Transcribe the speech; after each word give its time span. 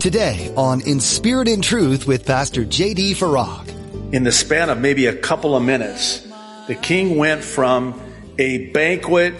Today 0.00 0.54
on 0.56 0.80
In 0.82 1.00
Spirit 1.00 1.48
and 1.48 1.62
Truth 1.62 2.06
with 2.06 2.24
Pastor 2.24 2.64
J.D. 2.64 3.14
Farag. 3.14 3.68
In 4.14 4.22
the 4.22 4.30
span 4.30 4.70
of 4.70 4.78
maybe 4.78 5.06
a 5.06 5.16
couple 5.16 5.56
of 5.56 5.62
minutes, 5.64 6.24
the 6.68 6.76
king 6.76 7.16
went 7.16 7.42
from 7.42 8.00
a 8.38 8.66
banquet 8.66 9.34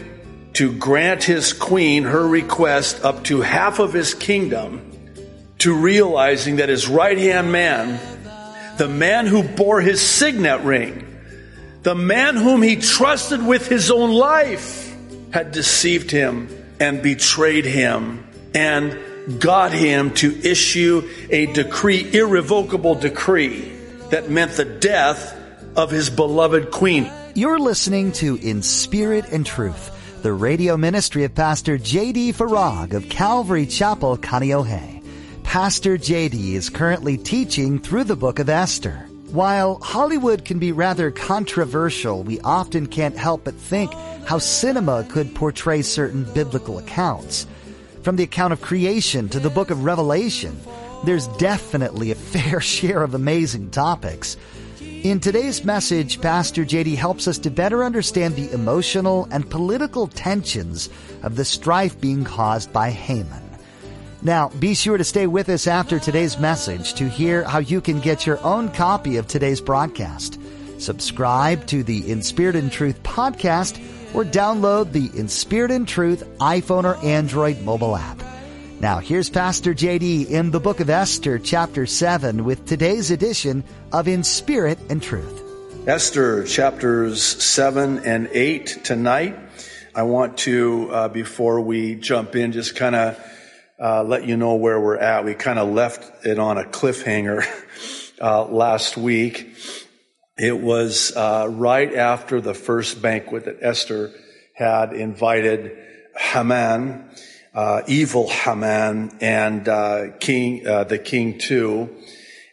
to 0.55 0.73
grant 0.73 1.23
his 1.23 1.53
queen 1.53 2.03
her 2.03 2.27
request 2.27 3.05
up 3.05 3.23
to 3.25 3.41
half 3.41 3.79
of 3.79 3.93
his 3.93 4.15
kingdom 4.15 4.83
to 5.59 5.73
realizing 5.73 6.57
that 6.57 6.69
his 6.69 6.89
right 6.89 7.19
hand 7.19 7.53
man, 7.53 8.01
the 8.79 8.89
man 8.89 9.27
who 9.27 9.45
bore 9.45 9.81
his 9.81 10.03
signet 10.03 10.63
ring, 10.63 11.07
the 11.83 11.95
man 11.95 12.35
whom 12.35 12.63
he 12.63 12.75
trusted 12.75 13.47
with 13.47 13.69
his 13.69 13.93
own 13.93 14.11
life, 14.11 14.93
had 15.31 15.53
deceived 15.53 16.11
him 16.11 16.49
and 16.81 17.01
betrayed 17.01 17.65
him 17.65 18.27
and 18.55 18.99
got 19.39 19.73
him 19.73 20.13
to 20.15 20.35
issue 20.43 21.09
a 21.31 21.47
decree, 21.47 22.09
irrevocable 22.13 22.95
decree, 22.95 23.73
that 24.11 24.31
meant 24.31 24.53
the 24.53 24.65
death 24.65 25.37
of 25.77 25.91
his 25.91 26.11
beloved 26.11 26.71
queen. 26.71 27.11
You're 27.35 27.59
listening 27.59 28.13
to 28.13 28.37
In 28.37 28.63
Spirit 28.63 29.27
and 29.31 29.45
Truth, 29.45 30.23
the 30.23 30.33
radio 30.33 30.77
ministry 30.77 31.25
of 31.25 31.35
Pastor 31.35 31.79
J.D. 31.79 32.33
Farag 32.33 32.95
of 32.95 33.09
Calvary 33.09 33.67
Chapel, 33.67 34.17
Kaneohe. 34.17 35.05
Pastor 35.45 35.97
J.D. 35.97 36.57
is 36.57 36.69
currently 36.69 37.17
teaching 37.17 37.79
through 37.79 38.05
the 38.05 38.17
book 38.17 38.39
of 38.39 38.49
Esther. 38.49 39.07
While 39.31 39.79
Hollywood 39.81 40.45
can 40.45 40.59
be 40.59 40.73
rather 40.73 41.11
controversial, 41.11 42.23
we 42.23 42.41
often 42.41 42.87
can't 42.87 43.17
help 43.17 43.45
but 43.45 43.55
think 43.55 43.93
how 44.25 44.39
cinema 44.39 45.05
could 45.09 45.35
portray 45.35 45.83
certain 45.83 46.25
biblical 46.33 46.79
accounts. 46.79 47.47
From 48.03 48.17
the 48.17 48.25
account 48.25 48.53
of 48.53 48.61
creation 48.61 49.29
to 49.31 49.41
the 49.41 49.51
book 49.51 49.71
of 49.71 49.85
Revelation, 49.85 50.59
there's 51.05 51.27
definitely 51.39 52.11
a 52.11 52.15
fair 52.15 52.61
share 52.75 53.03
of 53.03 53.15
amazing 53.15 53.71
topics. 53.71 54.37
In 54.81 55.21
today's 55.21 55.65
message, 55.65 56.21
Pastor 56.21 56.65
JD 56.65 56.97
helps 56.97 57.29
us 57.29 57.39
to 57.39 57.51
better 57.51 57.85
understand 57.85 58.35
the 58.35 58.53
emotional 58.53 59.29
and 59.31 59.49
political 59.49 60.07
tensions 60.09 60.89
of 61.23 61.37
the 61.37 61.45
strife 61.45 62.01
being 62.01 62.25
caused 62.25 62.73
by 62.73 62.91
Haman. 62.91 63.43
Now, 64.23 64.49
be 64.49 64.75
sure 64.75 64.99
to 64.99 65.05
stay 65.05 65.29
with 65.29 65.49
us 65.49 65.69
after 65.69 66.01
today's 66.01 66.39
message 66.39 66.95
to 66.95 67.09
hear 67.09 67.45
how 67.45 67.61
you 67.61 67.81
can 67.81 68.01
get 68.01 68.27
your 68.27 68.45
own 68.45 68.71
copy 68.71 69.17
of 69.17 69.29
today's 69.29 69.61
broadcast. 69.61 70.41
Subscribe 70.79 71.67
to 71.67 71.85
the 71.85 72.11
In 72.11 72.23
Spirit 72.23 72.57
and 72.57 72.71
Truth 72.71 73.03
podcast 73.05 73.81
or 74.15 74.25
download 74.25 74.93
the 74.93 75.11
In 75.19 75.29
Spirit 75.29 75.71
and 75.71 75.87
Truth 75.87 76.25
iPhone 76.39 76.85
or 76.85 76.97
Android 77.05 77.61
mobile 77.63 77.97
app. 77.97 78.23
Now 78.81 78.99
here's 78.99 79.29
Pastor 79.29 79.75
JD 79.75 80.31
in 80.31 80.51
the 80.51 80.61
book 80.61 80.81
of 80.81 80.89
Esther 80.89 81.39
chapter 81.39 81.85
7 81.85 82.45
with 82.45 82.67
today's 82.67 83.11
edition 83.11 83.65
of 83.93 84.07
In 84.07 84.23
Spirit 84.23 84.79
and 84.89 85.03
Truth. 85.03 85.43
Esther 85.89 86.45
chapters 86.45 87.23
7 87.23 88.01
and 88.01 88.29
8 88.33 88.85
tonight. 88.85 89.39
I 89.95 90.03
want 90.03 90.39
to, 90.39 90.91
uh, 90.93 91.09
before 91.09 91.61
we 91.61 91.97
jump 91.97 92.37
in, 92.37 92.53
just 92.53 92.77
kind 92.77 92.95
of 92.95 93.19
uh, 93.81 94.05
let 94.05 94.27
you 94.27 94.37
know 94.37 94.55
where 94.55 94.81
we're 94.81 94.97
at. 94.97 95.25
We 95.25 95.35
kind 95.35 95.59
of 95.59 95.71
left 95.71 96.27
it 96.27 96.39
on 96.39 96.59
a 96.59 96.65
cliffhanger 96.65 97.45
uh, 98.21 98.45
last 98.45 98.97
week. 98.97 99.57
It 100.39 100.61
was 100.61 101.13
uh, 101.17 101.49
right 101.51 101.93
after 101.93 102.41
the 102.41 102.55
first 102.55 103.03
banquet 103.03 103.47
that 103.47 103.59
Esther 103.61 104.13
had 104.55 104.93
invited 104.93 105.77
Haman, 106.17 107.11
uh, 107.53 107.83
evil 107.89 108.29
Haman, 108.31 109.19
and 109.21 109.69
uh, 109.69 110.13
King 110.21 110.65
uh, 110.65 110.85
the 110.85 110.99
king 110.99 111.39
too, 111.39 111.91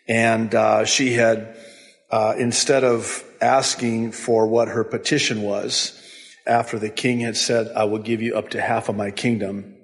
and 0.07 0.53
uh, 0.55 0.85
she 0.85 1.13
had 1.13 1.55
uh, 2.09 2.33
instead 2.39 2.83
of 2.83 3.23
asking 3.39 4.13
for 4.13 4.47
what 4.47 4.67
her 4.67 4.83
petition 4.83 5.43
was, 5.43 6.01
after 6.47 6.79
the 6.79 6.89
king 6.89 7.19
had 7.19 7.37
said, 7.37 7.71
"I 7.75 7.83
will 7.83 7.99
give 7.99 8.19
you 8.19 8.35
up 8.35 8.49
to 8.49 8.61
half 8.61 8.89
of 8.89 8.95
my 8.95 9.11
kingdom," 9.11 9.75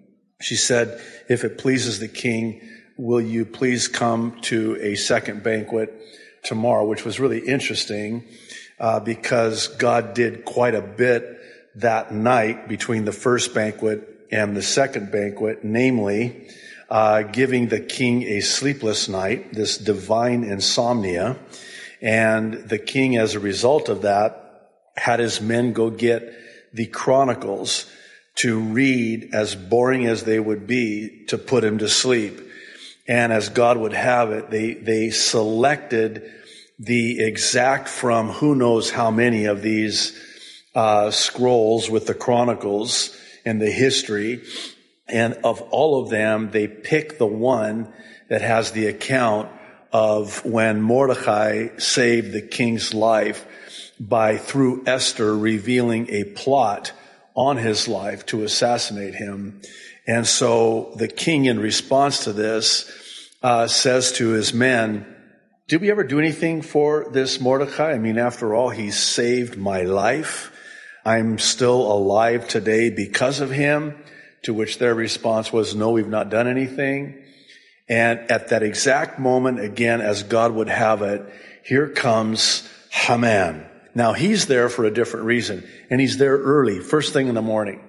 she 0.42 0.56
said, 0.56 1.00
"If 1.30 1.44
it 1.44 1.60
pleases 1.60 2.00
the 2.00 2.08
king, 2.08 2.62
will 2.98 3.22
you 3.22 3.46
please 3.46 3.88
come 3.88 4.42
to 4.42 4.76
a 4.82 4.96
second 4.96 5.44
banquet?" 5.44 5.94
Tomorrow, 6.44 6.86
which 6.86 7.06
was 7.06 7.20
really 7.20 7.40
interesting 7.40 8.24
uh, 8.80 9.00
because 9.00 9.68
God 9.68 10.14
did 10.14 10.46
quite 10.46 10.76
a 10.76 10.82
bit 10.82 11.40
that 11.76 12.14
night 12.14 12.68
between 12.68 13.06
the 13.06 13.12
first 13.12 13.54
banquet 13.54 14.08
and 14.32 14.56
the 14.56 14.62
second 14.62 15.12
banquet, 15.12 15.64
namely 15.64 16.50
uh, 16.90 17.22
giving 17.24 17.68
the 17.68 17.80
king 17.80 18.24
a 18.24 18.42
sleepless 18.42 19.08
night, 19.08 19.54
this 19.54 19.78
divine 19.78 20.44
insomnia, 20.44 21.38
and 22.02 22.54
the 22.54 22.80
king, 22.80 23.18
as 23.18 23.36
a 23.36 23.40
result 23.40 23.88
of 23.88 24.02
that, 24.02 24.70
had 24.98 25.20
his 25.20 25.40
men 25.40 25.72
go 25.72 25.90
get 25.90 26.34
the 26.74 26.88
chronicles 26.88 27.90
to 28.36 28.60
read 28.60 29.30
as 29.34 29.56
boring 29.56 30.06
as 30.06 30.24
they 30.24 30.40
would 30.40 30.66
be 30.66 31.26
to 31.28 31.38
put 31.38 31.64
him 31.64 31.78
to 31.78 31.88
sleep. 31.88 32.42
And 33.08 33.34
as 33.34 33.50
God 33.50 33.78
would 33.78 33.94
have 33.94 34.32
it, 34.32 34.50
they, 34.50 34.74
they 34.74 35.10
selected 35.10 36.32
the 36.80 37.20
exact 37.24 37.88
from 37.88 38.30
who 38.30 38.56
knows 38.56 38.90
how 38.90 39.12
many 39.12 39.46
of 39.46 39.62
these 39.62 40.20
uh, 40.74 41.12
scrolls 41.12 41.90
with 41.90 42.08
the 42.08 42.14
chronicles 42.14 43.16
and 43.46 43.62
the 43.62 43.72
history. 43.72 44.44
And 45.08 45.34
of 45.44 45.62
all 45.62 46.02
of 46.02 46.10
them, 46.10 46.52
they 46.52 46.68
pick 46.68 47.18
the 47.18 47.28
one 47.28 47.92
that 48.30 48.42
has 48.42 48.72
the 48.72 48.88
account 48.88 49.50
of 49.92 50.46
when 50.46 50.82
Mordecai 50.82 51.68
saved 51.78 52.32
the 52.32 52.42
king's 52.42 52.94
life 52.94 53.46
by 54.00 54.38
through 54.38 54.84
Esther 54.88 55.38
revealing 55.38 56.10
a 56.10 56.24
plot 56.24 56.94
on 57.36 57.58
his 57.58 57.88
life 57.88 58.26
to 58.28 58.44
assassinate 58.44 59.16
him. 59.16 59.62
And 60.12 60.28
so 60.28 60.92
the 60.98 61.08
king, 61.08 61.46
in 61.46 61.58
response 61.58 62.26
to 62.26 62.34
this, 62.34 62.92
uh, 63.42 63.68
says 63.68 64.12
to 64.14 64.32
his 64.32 64.54
men, 64.54 65.06
did 65.70 65.80
we 65.80 65.90
ever 65.90 66.04
do 66.04 66.20
anything 66.20 66.62
for 66.62 67.08
this 67.14 67.40
Mordecai? 67.40 67.94
I 67.94 67.98
mean, 67.98 68.18
after 68.18 68.54
all, 68.54 68.72
he 68.72 68.92
saved 68.92 69.58
my 69.58 69.84
life. 69.84 70.52
I'm 71.06 71.40
still 71.40 71.90
alive 71.90 72.50
today 72.50 72.90
because 72.90 73.40
of 73.40 73.52
him. 73.52 74.04
To 74.44 74.54
which 74.54 74.80
their 74.80 74.94
response 74.94 75.54
was, 75.54 75.76
no, 75.76 75.92
we've 75.92 76.10
not 76.10 76.30
done 76.30 76.48
anything. 76.48 77.24
And 77.88 78.20
at 78.30 78.50
that 78.50 78.64
exact 78.64 79.18
moment, 79.18 79.62
again, 79.62 80.02
as 80.02 80.24
God 80.24 80.52
would 80.52 80.68
have 80.68 81.04
it, 81.04 81.22
here 81.64 81.88
comes 81.88 82.68
Haman. 82.90 83.66
Now 83.96 84.12
he's 84.12 84.48
there 84.48 84.68
for 84.68 84.84
a 84.84 84.92
different 84.92 85.26
reason, 85.26 85.66
and 85.90 86.02
he's 86.02 86.18
there 86.18 86.38
early, 86.38 86.82
first 86.82 87.14
thing 87.14 87.30
in 87.30 87.36
the 87.36 87.42
morning. 87.42 87.88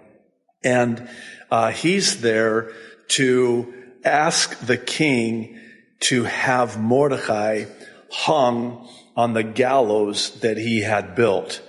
And 0.63 1.09
uh, 1.53 1.71
he's 1.71 2.23
there 2.23 2.73
to 3.09 3.75
ask 4.07 4.59
the 4.61 4.79
king 4.79 5.61
to 6.01 6.25
have 6.25 6.81
Mordecai 6.81 7.67
hung 8.11 8.89
on 9.15 9.35
the 9.35 9.43
gallows 9.43 10.41
that 10.41 10.57
he 10.57 10.81
had 10.81 11.15
built. 11.15 11.61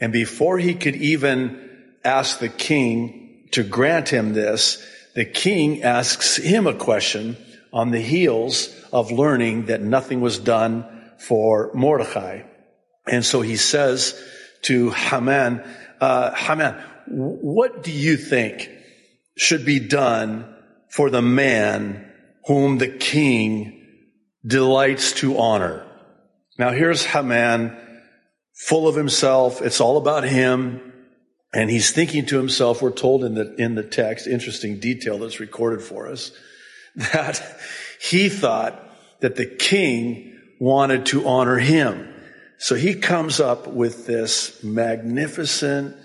And 0.00 0.12
before 0.12 0.58
he 0.58 0.74
could 0.74 0.96
even 0.96 1.70
ask 2.02 2.40
the 2.40 2.48
king 2.48 3.46
to 3.52 3.62
grant 3.62 4.08
him 4.08 4.32
this, 4.32 4.84
the 5.14 5.24
king 5.24 5.84
asks 5.84 6.36
him 6.36 6.66
a 6.66 6.74
question 6.74 7.36
on 7.72 7.92
the 7.92 8.00
heels 8.00 8.74
of 8.92 9.12
learning 9.12 9.66
that 9.66 9.80
nothing 9.80 10.20
was 10.20 10.40
done 10.40 10.84
for 11.18 11.70
Mordecai. 11.72 12.42
And 13.06 13.24
so 13.24 13.42
he 13.42 13.56
says 13.56 14.20
to 14.62 14.90
Haman, 14.90 15.62
uh, 16.00 16.34
Haman, 16.34 16.74
what 17.06 17.84
do 17.84 17.92
you 17.92 18.16
think 18.16 18.68
should 19.40 19.64
be 19.64 19.80
done 19.80 20.44
for 20.90 21.08
the 21.08 21.22
man 21.22 22.06
whom 22.44 22.76
the 22.76 22.88
king 22.88 23.86
delights 24.46 25.12
to 25.12 25.38
honor. 25.38 25.86
Now 26.58 26.72
here's 26.72 27.06
Haman, 27.06 27.74
full 28.52 28.86
of 28.86 28.94
himself. 28.94 29.62
It's 29.62 29.80
all 29.80 29.96
about 29.96 30.24
him. 30.24 30.92
And 31.54 31.70
he's 31.70 31.90
thinking 31.90 32.26
to 32.26 32.36
himself, 32.36 32.82
we're 32.82 32.90
told 32.90 33.24
in 33.24 33.34
the, 33.34 33.54
in 33.54 33.76
the 33.76 33.82
text, 33.82 34.26
interesting 34.26 34.78
detail 34.78 35.16
that's 35.18 35.40
recorded 35.40 35.82
for 35.82 36.06
us, 36.06 36.32
that 37.14 37.42
he 37.98 38.28
thought 38.28 38.78
that 39.20 39.36
the 39.36 39.46
king 39.46 40.38
wanted 40.60 41.06
to 41.06 41.26
honor 41.26 41.56
him. 41.56 42.14
So 42.58 42.74
he 42.74 42.94
comes 42.94 43.40
up 43.40 43.68
with 43.68 44.04
this 44.04 44.62
magnificent, 44.62 45.96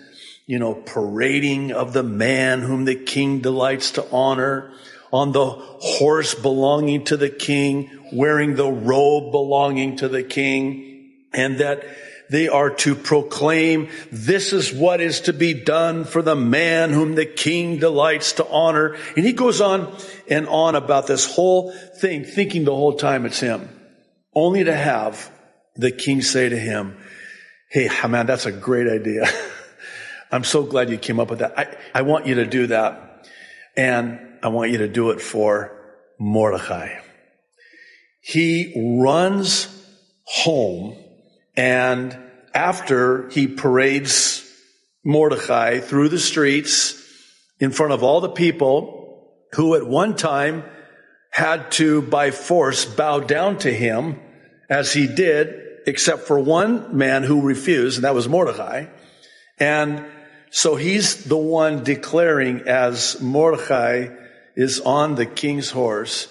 you 0.46 0.60
know, 0.60 0.76
parading 0.76 1.72
of 1.72 1.94
the 1.94 2.04
man 2.04 2.62
whom 2.62 2.86
the 2.86 2.96
king 2.96 3.42
delights 3.42 3.92
to 3.92 4.12
honor 4.12 4.72
on 5.12 5.32
the 5.32 5.46
horse 5.46 6.36
belonging 6.36 7.04
to 7.06 7.18
the 7.18 7.30
king, 7.30 7.90
wearing 8.12 8.56
the 8.56 8.70
robe 8.70 9.32
belonging 9.32 9.98
to 9.98 10.08
the 10.08 10.24
king, 10.24 11.14
and 11.34 11.60
that 11.60 11.86
they 12.30 12.48
are 12.48 12.70
to 12.70 12.96
proclaim, 12.96 13.90
this 14.12 14.52
is 14.52 14.74
what 14.74 15.00
is 15.00 15.22
to 15.22 15.34
be 15.34 15.54
done 15.54 16.04
for 16.04 16.22
the 16.22 16.36
man 16.36 16.92
whom 16.92 17.16
the 17.16 17.26
king 17.26 17.78
delights 17.78 18.34
to 18.34 18.48
honor. 18.48 18.96
And 19.16 19.26
he 19.26 19.34
goes 19.34 19.62
on 19.62 19.96
and 20.28 20.48
on 20.48 20.76
about 20.76 21.08
this 21.08 21.34
whole 21.34 21.72
thing, 21.72 22.24
thinking 22.24 22.66
the 22.66 22.76
whole 22.76 22.98
time 22.98 23.26
it's 23.26 23.40
him. 23.40 23.70
Only 24.34 24.64
to 24.64 24.76
have 24.76 25.32
the 25.76 25.92
king 25.92 26.22
say 26.22 26.50
to 26.50 26.58
him, 26.58 26.98
Hey, 27.70 27.90
man, 28.08 28.26
that's 28.26 28.46
a 28.46 28.52
great 28.52 28.88
idea. 28.88 29.28
I'm 30.36 30.44
so 30.44 30.64
glad 30.64 30.90
you 30.90 30.98
came 30.98 31.20
up 31.20 31.30
with 31.30 31.40
that. 31.40 31.58
I, 31.58 31.78
I 31.94 32.02
want 32.02 32.28
you 32.28 32.36
to 32.36 32.46
do 32.46 32.68
that. 32.68 33.28
And 33.78 34.20
I 34.44 34.50
want 34.50 34.72
you 34.72 34.80
to 34.80 34.88
do 34.88 35.12
it 35.12 35.22
for 35.22 35.72
Mordecai. 36.20 37.00
He 38.20 39.00
runs 39.00 39.68
home 40.26 40.98
and 41.56 42.18
after 42.54 43.30
he 43.30 43.48
parades 43.48 44.42
Mordecai 45.06 45.80
through 45.80 46.10
the 46.10 46.20
streets 46.20 47.02
in 47.60 47.72
front 47.72 47.94
of 47.94 48.04
all 48.04 48.22
the 48.22 48.30
people 48.30 49.32
who 49.54 49.76
at 49.76 49.88
one 49.88 50.16
time 50.16 50.64
had 51.32 51.72
to 51.74 52.02
by 52.02 52.32
force 52.32 52.86
bow 52.86 53.20
down 53.20 53.58
to 53.60 53.72
him 53.72 54.20
as 54.70 54.92
he 54.92 55.08
did, 55.08 55.62
except 55.86 56.24
for 56.24 56.40
one 56.40 56.98
man 56.98 57.24
who 57.24 57.42
refused, 57.42 57.98
and 57.98 58.04
that 58.04 58.16
was 58.16 58.28
Mordecai. 58.28 58.88
And 59.60 60.06
so 60.56 60.78
he's 60.78 61.26
the 61.26 61.36
one 61.36 61.84
declaring 61.84 62.62
as 62.62 63.20
Mordecai 63.20 64.08
is 64.56 64.80
on 64.80 65.16
the 65.16 65.26
king's 65.26 65.70
horse, 65.70 66.30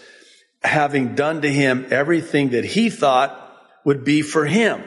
having 0.62 1.14
done 1.14 1.42
to 1.42 1.52
him 1.52 1.88
everything 1.90 2.48
that 2.52 2.64
he 2.64 2.88
thought 2.88 3.38
would 3.84 4.02
be 4.02 4.22
for 4.22 4.46
him. 4.46 4.82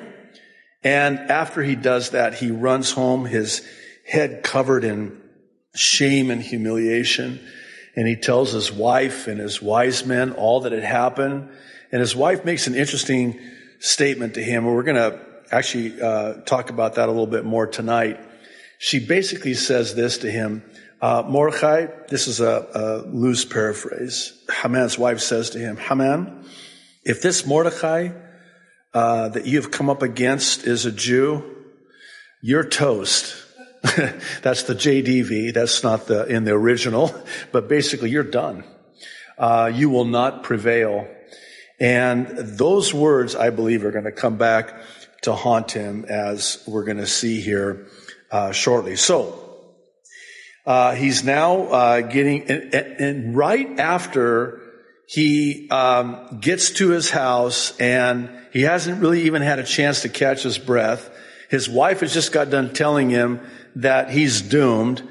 And 0.83 1.19
after 1.19 1.61
he 1.61 1.75
does 1.75 2.09
that, 2.09 2.33
he 2.33 2.49
runs 2.49 2.89
home, 2.89 3.25
his 3.25 3.63
head 4.07 4.41
covered 4.41 4.83
in 4.83 5.21
shame 5.75 6.31
and 6.31 6.41
humiliation. 6.41 7.39
And 7.95 8.07
he 8.07 8.15
tells 8.15 8.53
his 8.53 8.71
wife 8.71 9.27
and 9.27 9.39
his 9.39 9.61
wise 9.61 10.03
men 10.03 10.31
all 10.31 10.61
that 10.61 10.71
had 10.71 10.83
happened. 10.83 11.51
And 11.91 12.01
his 12.01 12.15
wife 12.15 12.43
makes 12.43 12.65
an 12.65 12.73
interesting 12.73 13.39
statement 13.77 14.33
to 14.33 14.43
him. 14.43 14.65
We're 14.65 14.81
going 14.81 14.95
to 14.95 15.19
actually 15.51 16.01
uh, 16.01 16.41
talk 16.41 16.71
about 16.71 16.95
that 16.95 17.07
a 17.07 17.11
little 17.11 17.27
bit 17.27 17.45
more 17.45 17.67
tonight. 17.67 18.19
She 18.79 18.99
basically 18.99 19.53
says 19.53 19.95
this 19.95 20.19
to 20.19 20.31
him. 20.31 20.63
Uh, 21.01 21.23
Mordecai, 21.27 21.87
this 22.09 22.27
is 22.27 22.39
a, 22.39 22.67
a 22.73 23.07
loose 23.07 23.45
paraphrase. 23.45 24.33
Haman's 24.61 24.97
wife 24.97 25.19
says 25.19 25.51
to 25.51 25.59
him, 25.59 25.77
Haman, 25.77 26.45
if 27.03 27.21
this 27.21 27.45
Mordecai 27.45 28.09
uh, 28.93 29.29
that 29.29 29.45
you 29.45 29.61
have 29.61 29.71
come 29.71 29.89
up 29.89 30.01
against 30.01 30.65
is 30.65 30.85
a 30.85 30.91
Jew, 30.91 31.43
you're 32.41 32.67
toast. 32.67 33.35
That's 34.41 34.63
the 34.63 34.73
JDV. 34.73 35.53
That's 35.53 35.83
not 35.83 36.07
the 36.07 36.25
in 36.25 36.45
the 36.45 36.53
original, 36.53 37.15
but 37.51 37.69
basically 37.69 38.09
you're 38.09 38.23
done. 38.23 38.63
Uh, 39.37 39.71
you 39.73 39.89
will 39.89 40.05
not 40.05 40.43
prevail. 40.43 41.07
And 41.79 42.27
those 42.27 42.91
words, 42.91 43.35
I 43.35 43.51
believe, 43.51 43.85
are 43.85 43.91
going 43.91 44.05
to 44.05 44.11
come 44.11 44.37
back 44.37 44.73
to 45.21 45.33
haunt 45.33 45.71
him, 45.71 46.05
as 46.05 46.63
we're 46.67 46.85
going 46.85 46.97
to 46.97 47.07
see 47.07 47.39
here 47.41 47.87
uh, 48.31 48.51
shortly. 48.51 48.95
So 48.95 49.47
uh, 50.65 50.95
he's 50.95 51.23
now 51.23 51.63
uh, 51.63 52.01
getting, 52.01 52.49
and, 52.49 52.73
and, 52.73 53.37
right 53.37 53.79
after 53.79 54.61
he 55.07 55.69
um, 55.69 56.39
gets 56.41 56.71
to 56.71 56.89
his 56.89 57.09
house 57.09 57.77
and 57.79 58.29
he 58.51 58.63
hasn't 58.63 59.01
really 59.01 59.23
even 59.23 59.41
had 59.41 59.59
a 59.59 59.63
chance 59.63 60.01
to 60.01 60.09
catch 60.09 60.43
his 60.43 60.57
breath. 60.57 61.09
His 61.49 61.69
wife 61.69 62.01
has 62.01 62.13
just 62.13 62.33
got 62.33 62.49
done 62.49 62.73
telling 62.73 63.09
him 63.09 63.39
that 63.77 64.09
he's 64.09 64.41
doomed 64.41 65.01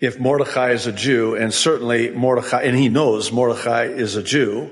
if 0.00 0.20
Mordecai 0.20 0.72
is 0.72 0.86
a 0.86 0.92
Jew, 0.92 1.34
and 1.34 1.54
certainly 1.54 2.10
Mordecai, 2.10 2.62
and 2.64 2.76
he 2.76 2.90
knows 2.90 3.32
Mordecai 3.32 3.84
is 3.84 4.16
a 4.16 4.22
Jew. 4.22 4.70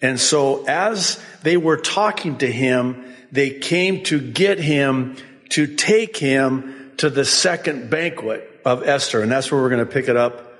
And 0.00 0.18
so 0.18 0.64
as 0.66 1.22
they 1.42 1.58
were 1.58 1.76
talking 1.76 2.38
to 2.38 2.50
him, 2.50 3.14
they 3.32 3.50
came 3.50 4.04
to 4.04 4.18
get 4.20 4.58
him 4.58 5.16
to 5.50 5.66
take 5.74 6.16
him 6.16 6.85
to 6.98 7.10
the 7.10 7.24
second 7.24 7.90
banquet 7.90 8.60
of 8.64 8.86
Esther. 8.86 9.22
And 9.22 9.30
that's 9.30 9.50
where 9.50 9.60
we're 9.60 9.70
going 9.70 9.86
to 9.86 9.92
pick 9.92 10.08
it 10.08 10.16
up 10.16 10.52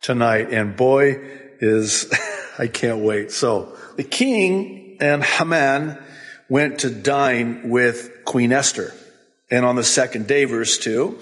tonight. 0.00 0.52
And 0.52 0.76
boy, 0.76 1.20
is, 1.60 2.12
I 2.58 2.66
can't 2.66 3.00
wait. 3.00 3.30
So 3.30 3.76
the 3.96 4.04
king 4.04 4.96
and 5.00 5.22
Haman 5.22 5.98
went 6.48 6.80
to 6.80 6.90
dine 6.90 7.70
with 7.70 8.24
Queen 8.24 8.52
Esther. 8.52 8.92
And 9.50 9.64
on 9.64 9.76
the 9.76 9.84
second 9.84 10.26
day, 10.26 10.44
verse 10.44 10.78
two, 10.78 11.18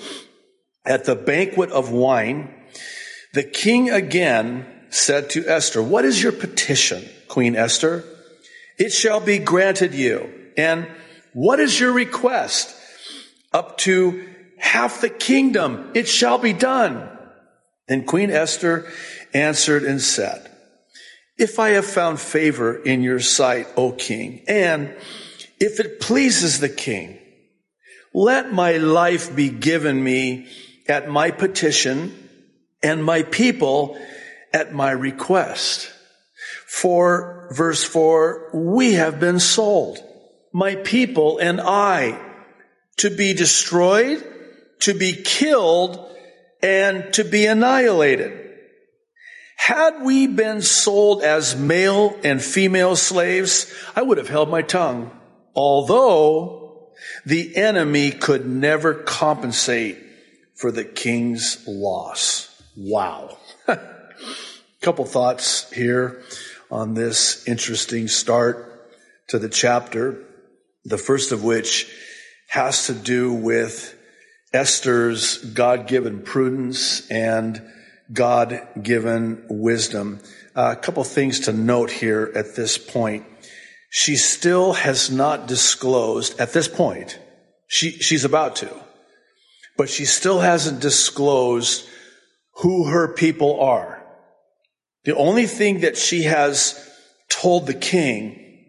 at 0.85 1.05
the 1.05 1.15
banquet 1.15 1.71
of 1.71 1.91
wine, 1.91 2.55
the 3.35 3.43
king 3.43 3.91
again 3.91 4.67
said 4.91 5.31
to 5.31 5.47
Esther, 5.47 5.83
what 5.83 6.05
is 6.05 6.23
your 6.23 6.33
petition, 6.33 7.05
Queen 7.29 7.57
Esther? 7.57 8.05
It 8.79 8.93
shall 8.93 9.21
be 9.21 9.39
granted 9.39 9.95
you. 9.95 10.33
And 10.57 10.89
what 11.33 11.61
is 11.61 11.79
your 11.79 11.93
request? 11.93 12.75
Up 13.53 13.79
to 13.79 14.28
half 14.59 15.01
the 15.01 15.09
kingdom. 15.09 15.91
It 15.95 16.09
shall 16.09 16.39
be 16.39 16.53
done. 16.53 17.09
Then 17.87 18.05
Queen 18.05 18.31
Esther 18.31 18.91
answered 19.33 19.85
and 19.85 20.01
said, 20.01 20.51
if 21.39 21.59
I 21.59 21.71
have 21.71 21.87
found 21.87 22.19
favor 22.19 22.75
in 22.75 23.03
your 23.03 23.21
sight, 23.21 23.69
O 23.77 23.93
king, 23.93 24.43
and 24.49 24.95
if 25.61 25.81
it 25.81 26.01
pleases 26.01 26.61
the 26.61 26.69
king, 26.69 27.19
let 28.13 28.53
my 28.53 28.79
life 28.79 29.35
be 29.35 29.49
given 29.49 30.03
me 30.03 30.49
at 30.89 31.09
my 31.09 31.31
petition 31.31 32.13
and 32.83 33.05
my 33.05 33.23
people 33.23 33.99
at 34.53 34.75
my 34.75 34.91
request. 34.91 35.93
For 36.67 37.49
verse 37.53 37.85
four, 37.85 38.51
we 38.53 38.95
have 38.95 39.21
been 39.21 39.39
sold, 39.41 39.99
my 40.53 40.75
people 40.77 41.39
and 41.39 41.61
I, 41.61 42.19
to 42.99 43.11
be 43.11 43.33
destroyed, 43.33 44.25
to 44.81 44.95
be 44.95 45.13
killed, 45.13 46.05
and 46.63 47.13
to 47.15 47.25
be 47.25 47.47
annihilated. 47.47 48.49
Had 49.57 50.03
we 50.03 50.27
been 50.27 50.63
sold 50.63 51.23
as 51.23 51.57
male 51.57 52.19
and 52.25 52.43
female 52.43 52.97
slaves, 52.97 53.73
I 53.95 54.03
would 54.03 54.19
have 54.19 54.29
held 54.29 54.49
my 54.49 54.63
tongue. 54.63 55.11
Although 55.55 56.93
the 57.27 57.57
enemy 57.57 58.13
could 58.13 58.49
never 58.49 58.95
compensate 58.95 59.99
for 60.55 60.71
the 60.71 60.85
king's 60.85 61.65
loss. 61.67 62.63
Wow. 62.77 63.39
A 63.67 63.79
Couple 64.81 65.05
thoughts 65.05 65.71
here 65.73 66.23
on 66.71 66.95
this 66.95 67.47
interesting 67.49 68.07
start 68.07 68.91
to 69.29 69.39
the 69.39 69.49
chapter. 69.49 70.25
The 70.85 70.99
first 70.99 71.33
of 71.33 71.43
which 71.43 71.93
has 72.49 72.87
to 72.87 72.95
do 72.95 73.33
with 73.33 73.98
Esther's 74.53 75.39
God-given 75.39 76.23
prudence 76.23 77.09
and 77.11 77.63
God 78.13 78.67
given 78.83 79.45
wisdom. 79.49 80.21
Uh, 80.57 80.75
a 80.77 80.81
couple 80.81 81.05
things 81.05 81.41
to 81.41 81.53
note 81.53 81.91
here 81.91 82.33
at 82.35 82.57
this 82.57 82.79
point. 82.79 83.27
She 83.91 84.17
still 84.17 84.73
has 84.73 85.11
not 85.11 85.47
disclosed 85.47 86.41
at 86.41 86.53
this 86.53 86.69
point. 86.69 87.19
She, 87.67 87.91
she's 87.91 88.25
about 88.25 88.57
to, 88.57 88.71
but 89.77 89.91
she 89.91 90.07
still 90.07 90.41
hasn't 90.41 90.81
disclosed 90.81 91.87
who 92.63 92.87
her 92.89 93.15
people 93.15 93.61
are. 93.61 94.03
The 95.05 95.15
only 95.15 95.47
thing 95.47 95.81
that 95.81 95.97
she 95.97 96.23
has 96.23 96.83
told 97.29 97.67
the 97.67 97.75
king 97.75 98.65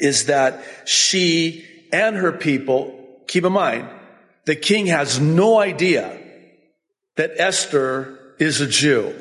is 0.00 0.26
that 0.26 0.64
she 0.86 1.64
and 1.92 2.16
her 2.16 2.32
people, 2.32 3.22
keep 3.26 3.44
in 3.44 3.52
mind, 3.52 3.88
the 4.48 4.56
king 4.56 4.86
has 4.86 5.20
no 5.20 5.60
idea 5.60 6.18
that 7.16 7.32
Esther 7.36 8.34
is 8.38 8.62
a 8.62 8.66
Jew. 8.66 9.14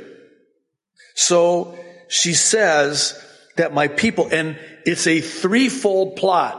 So 1.16 1.78
she 2.08 2.34
says 2.34 3.22
that 3.58 3.74
my 3.74 3.90
people, 3.90 4.30
and 4.32 4.58
it's 4.86 5.06
a 5.06 5.20
threefold 5.20 6.16
plot, 6.16 6.56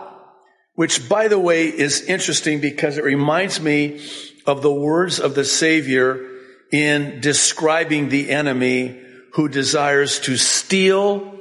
which 0.74 1.08
by 1.08 1.28
the 1.28 1.38
way 1.38 1.68
is 1.68 2.02
interesting 2.02 2.60
because 2.60 2.98
it 2.98 3.04
reminds 3.04 3.58
me 3.58 4.06
of 4.44 4.60
the 4.60 4.70
words 4.70 5.18
of 5.18 5.34
the 5.34 5.46
Savior 5.46 6.28
in 6.70 7.22
describing 7.22 8.10
the 8.10 8.28
enemy 8.28 9.00
who 9.32 9.48
desires 9.48 10.20
to 10.20 10.36
steal, 10.36 11.40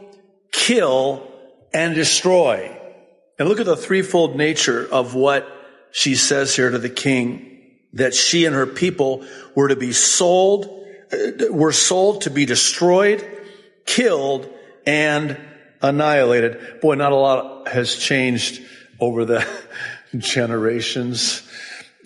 kill, 0.53 1.29
and 1.73 1.93
destroy. 1.93 2.73
And 3.37 3.49
look 3.49 3.59
at 3.59 3.65
the 3.65 3.75
threefold 3.75 4.37
nature 4.37 4.87
of 4.89 5.13
what 5.13 5.56
she 5.91 6.15
says 6.15 6.55
here 6.55 6.69
to 6.69 6.77
the 6.77 6.89
king, 6.89 7.57
that 7.93 8.13
she 8.13 8.45
and 8.45 8.55
her 8.55 8.67
people 8.67 9.25
were 9.55 9.69
to 9.69 9.75
be 9.75 9.91
sold, 9.91 10.85
uh, 11.11 11.51
were 11.51 11.71
sold 11.71 12.21
to 12.21 12.29
be 12.29 12.45
destroyed, 12.45 13.25
killed, 13.85 14.49
and 14.85 15.37
annihilated. 15.81 16.81
Boy, 16.81 16.95
not 16.95 17.11
a 17.11 17.15
lot 17.15 17.67
has 17.67 17.95
changed 17.95 18.61
over 18.99 19.25
the 19.25 19.47
generations. 20.17 21.47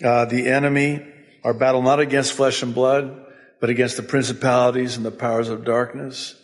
Uh, 0.02 0.24
the 0.24 0.48
enemy, 0.48 1.06
our 1.44 1.54
battle 1.54 1.82
not 1.82 2.00
against 2.00 2.32
flesh 2.32 2.62
and 2.62 2.74
blood, 2.74 3.26
but 3.60 3.70
against 3.70 3.96
the 3.96 4.02
principalities 4.02 4.96
and 4.96 5.06
the 5.06 5.10
powers 5.10 5.48
of 5.48 5.64
darkness, 5.64 6.34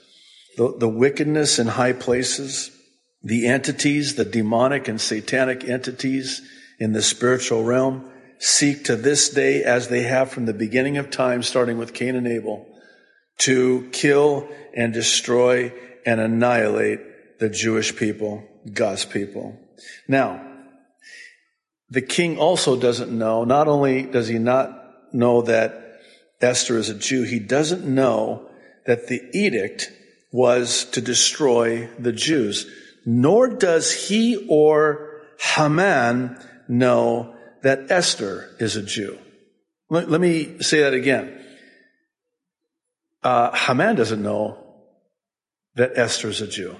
the, 0.56 0.76
the 0.78 0.88
wickedness 0.88 1.58
in 1.58 1.66
high 1.66 1.92
places, 1.92 2.70
the 3.22 3.48
entities, 3.48 4.14
the 4.14 4.24
demonic 4.24 4.86
and 4.88 5.00
satanic 5.00 5.64
entities 5.64 6.42
in 6.78 6.92
the 6.92 7.02
spiritual 7.02 7.64
realm 7.64 8.10
seek 8.38 8.84
to 8.84 8.96
this 8.96 9.30
day, 9.30 9.64
as 9.64 9.88
they 9.88 10.02
have 10.02 10.30
from 10.30 10.46
the 10.46 10.54
beginning 10.54 10.96
of 10.96 11.10
time, 11.10 11.42
starting 11.42 11.76
with 11.76 11.92
Cain 11.92 12.14
and 12.14 12.26
Abel, 12.26 12.66
to 13.38 13.88
kill 13.92 14.48
and 14.74 14.92
destroy 14.92 15.72
and 16.06 16.20
annihilate 16.20 17.38
the 17.40 17.48
Jewish 17.48 17.96
people, 17.96 18.44
God's 18.72 19.04
people. 19.04 19.58
Now, 20.06 20.44
the 21.90 22.02
king 22.02 22.38
also 22.38 22.78
doesn't 22.78 23.10
know, 23.10 23.44
not 23.44 23.66
only 23.66 24.02
does 24.02 24.28
he 24.28 24.38
not 24.38 25.12
know 25.12 25.42
that 25.42 26.00
Esther 26.40 26.78
is 26.78 26.88
a 26.88 26.94
Jew, 26.94 27.22
he 27.24 27.40
doesn't 27.40 27.84
know 27.84 28.48
that 28.86 29.08
the 29.08 29.20
edict 29.32 29.90
was 30.30 30.84
to 30.86 31.00
destroy 31.00 31.88
the 31.98 32.12
Jews, 32.12 32.70
nor 33.04 33.48
does 33.48 34.08
he 34.08 34.46
or 34.48 35.22
Haman 35.38 36.36
know 36.68 37.34
that 37.62 37.90
Esther 37.90 38.54
is 38.60 38.76
a 38.76 38.82
Jew. 38.82 39.18
Let, 39.90 40.10
let 40.10 40.20
me 40.20 40.60
say 40.62 40.80
that 40.80 40.94
again. 40.94 41.34
Uh, 43.22 43.56
Haman 43.56 43.96
doesn't 43.96 44.22
know 44.22 44.58
that 45.74 45.96
Esther 45.96 46.28
is 46.28 46.40
a 46.40 46.46
Jew. 46.46 46.76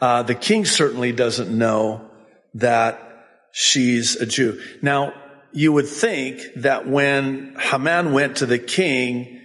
Uh, 0.00 0.22
the 0.22 0.34
king 0.34 0.64
certainly 0.64 1.12
doesn't 1.12 1.56
know 1.56 2.10
that 2.54 3.26
she's 3.52 4.16
a 4.16 4.26
Jew. 4.26 4.60
Now, 4.82 5.12
you 5.52 5.72
would 5.72 5.88
think 5.88 6.42
that 6.56 6.86
when 6.86 7.56
Haman 7.58 8.12
went 8.12 8.38
to 8.38 8.46
the 8.46 8.58
king, 8.58 9.40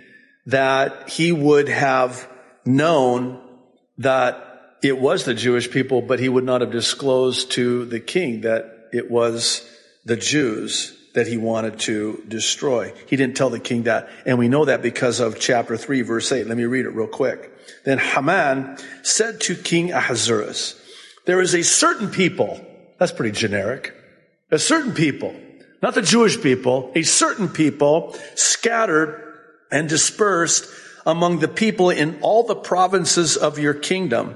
that 0.46 1.10
he 1.10 1.32
would 1.32 1.70
have 1.70 2.28
known 2.66 3.42
that 3.98 4.53
it 4.84 5.00
was 5.00 5.24
the 5.24 5.34
Jewish 5.34 5.72
people, 5.72 6.02
but 6.02 6.20
he 6.20 6.28
would 6.28 6.44
not 6.44 6.62
have 6.62 6.72
disclosed 6.72 7.52
to 7.52 7.86
the 7.86 8.02
king 8.02 8.42
that 8.42 8.90
it 8.92 9.10
was 9.10 9.68
the 10.04 10.18
Jews 10.18 10.96
that 11.14 11.26
he 11.26 11.38
wanted 11.38 11.80
to 11.80 12.22
destroy. 12.28 12.94
He 13.08 13.16
didn't 13.16 13.38
tell 13.38 13.50
the 13.50 13.60
king 13.60 13.84
that. 13.84 14.10
And 14.26 14.38
we 14.38 14.50
know 14.50 14.66
that 14.66 14.82
because 14.82 15.20
of 15.20 15.40
chapter 15.40 15.78
3, 15.78 16.02
verse 16.02 16.32
8. 16.32 16.48
Let 16.48 16.58
me 16.58 16.66
read 16.66 16.86
it 16.86 16.90
real 16.90 17.08
quick. 17.08 17.52
Then 17.86 17.98
Haman 17.98 18.78
said 19.04 19.40
to 19.42 19.56
King 19.56 19.94
Ahasuerus, 19.94 20.80
There 21.26 21.40
is 21.40 21.56
a 21.56 21.64
certain 21.64 22.10
people, 22.10 22.60
that's 22.98 23.12
pretty 23.12 23.38
generic, 23.38 23.94
a 24.52 24.60
certain 24.60 24.94
people, 24.94 25.34
not 25.82 25.96
the 25.96 26.02
Jewish 26.02 26.42
people, 26.42 26.92
a 26.96 27.04
certain 27.04 27.48
people 27.48 28.16
scattered 28.36 29.22
and 29.72 29.88
dispersed 29.88 30.66
among 31.06 31.40
the 31.40 31.48
people 31.48 31.90
in 31.90 32.20
all 32.22 32.44
the 32.44 32.56
provinces 32.56 33.38
of 33.38 33.60
your 33.60 33.74
kingdom. 33.74 34.36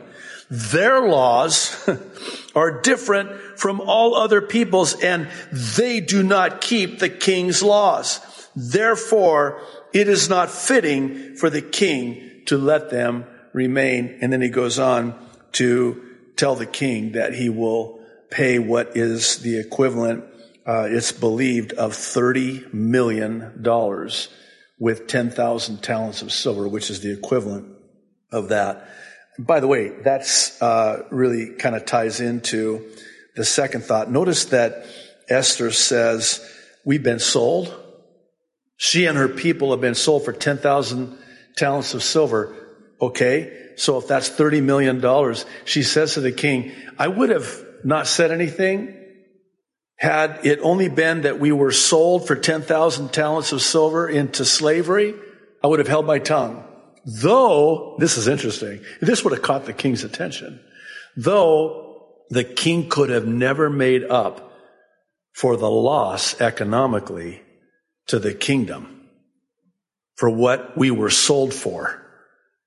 Their 0.50 1.08
laws 1.08 1.90
are 2.56 2.82
different 2.82 3.60
from 3.60 3.82
all 3.82 4.16
other 4.16 4.42
peoples 4.42 5.02
and 5.02 5.30
they 5.52 6.00
do 6.00 6.24
not 6.24 6.62
keep 6.62 7.00
the 7.00 7.10
king's 7.10 7.62
laws. 7.62 8.22
Therefore, 8.56 9.62
it 9.94 10.08
is 10.08 10.30
not 10.30 10.50
fitting 10.50 11.36
for 11.36 11.50
the 11.50 11.62
king 11.62 12.44
to 12.46 12.58
let 12.58 12.90
them 12.90 13.26
remain. 13.54 14.20
And 14.22 14.32
then 14.32 14.42
he 14.42 14.50
goes 14.50 14.80
on 14.80 15.18
to 15.54 16.04
tell 16.36 16.56
the 16.56 16.66
king 16.66 17.14
that 17.14 17.34
he 17.34 17.50
will 17.50 18.00
pay 18.30 18.60
what 18.60 18.96
is 18.96 19.40
the 19.40 19.60
equivalent, 19.60 20.24
uh, 20.66 20.88
it's 20.90 21.12
believed, 21.12 21.74
of 21.74 21.94
$30 21.94 22.74
million 22.74 23.64
with 24.80 25.08
10,000 25.08 25.84
talents 25.84 26.22
of 26.22 26.32
silver, 26.32 26.68
which 26.68 26.90
is 26.90 27.02
the 27.02 27.12
equivalent 27.12 27.76
of 28.32 28.50
that. 28.50 28.90
By 29.40 29.60
the 29.60 29.68
way, 29.68 29.90
that's 29.90 30.60
uh, 30.62 31.06
really 31.12 31.50
kind 31.52 31.76
of 31.76 31.86
ties 31.86 32.20
into 32.20 32.90
the 33.36 33.46
second 33.46 33.84
thought. 33.84 34.10
Notice 34.10 34.46
that 34.46 34.86
Esther 35.30 35.72
says, 35.72 36.44
We've 36.84 37.04
been 37.04 37.20
sold. 37.20 37.74
She 38.78 39.06
and 39.06 39.18
her 39.18 39.28
people 39.28 39.72
have 39.72 39.82
been 39.82 39.96
sold 39.96 40.24
for 40.24 40.32
10,000 40.32 41.18
talents 41.58 41.94
of 41.94 42.02
silver. 42.02 42.56
Okay, 43.02 43.72
so 43.76 43.98
if 43.98 44.08
that's 44.08 44.30
$30 44.30 44.64
million, 44.64 45.36
she 45.66 45.84
says 45.84 46.14
to 46.14 46.22
the 46.22 46.32
king, 46.32 46.72
I 46.98 47.08
would 47.08 47.30
have 47.30 47.66
not 47.84 48.08
said 48.08 48.32
anything 48.32 48.96
had 49.98 50.46
it 50.46 50.60
only 50.62 50.90
been 50.90 51.22
that 51.24 51.40
we 51.40 51.52
were 51.52 51.72
sold 51.72 52.28
for 52.28 52.36
10,000 52.36 53.12
talents 53.12 53.52
of 53.52 53.62
silver 53.62 54.08
into 54.08 54.46
slavery. 54.46 55.16
I 55.64 55.68
would 55.68 55.80
have 55.80 55.88
held 55.88 56.06
my 56.06 56.20
tongue. 56.20 56.67
Though, 57.10 57.96
this 58.00 58.18
is 58.18 58.28
interesting, 58.28 58.82
this 59.00 59.24
would 59.24 59.32
have 59.32 59.42
caught 59.42 59.66
the 59.66 59.72
king's 59.72 60.04
attention. 60.04 60.60
Though 61.16 62.04
the 62.30 62.44
king 62.44 62.90
could 62.90 63.10
have 63.10 63.26
never 63.26 63.70
made 63.70 64.04
up 64.04 64.52
for 65.32 65.56
the 65.56 65.72
loss 65.72 66.40
economically 66.42 67.42
to 68.08 68.20
the 68.20 68.34
kingdom 68.34 69.08
for 70.16 70.30
what 70.30 70.78
we 70.78 70.92
were 70.92 71.10
sold 71.10 71.54
for, 71.54 72.06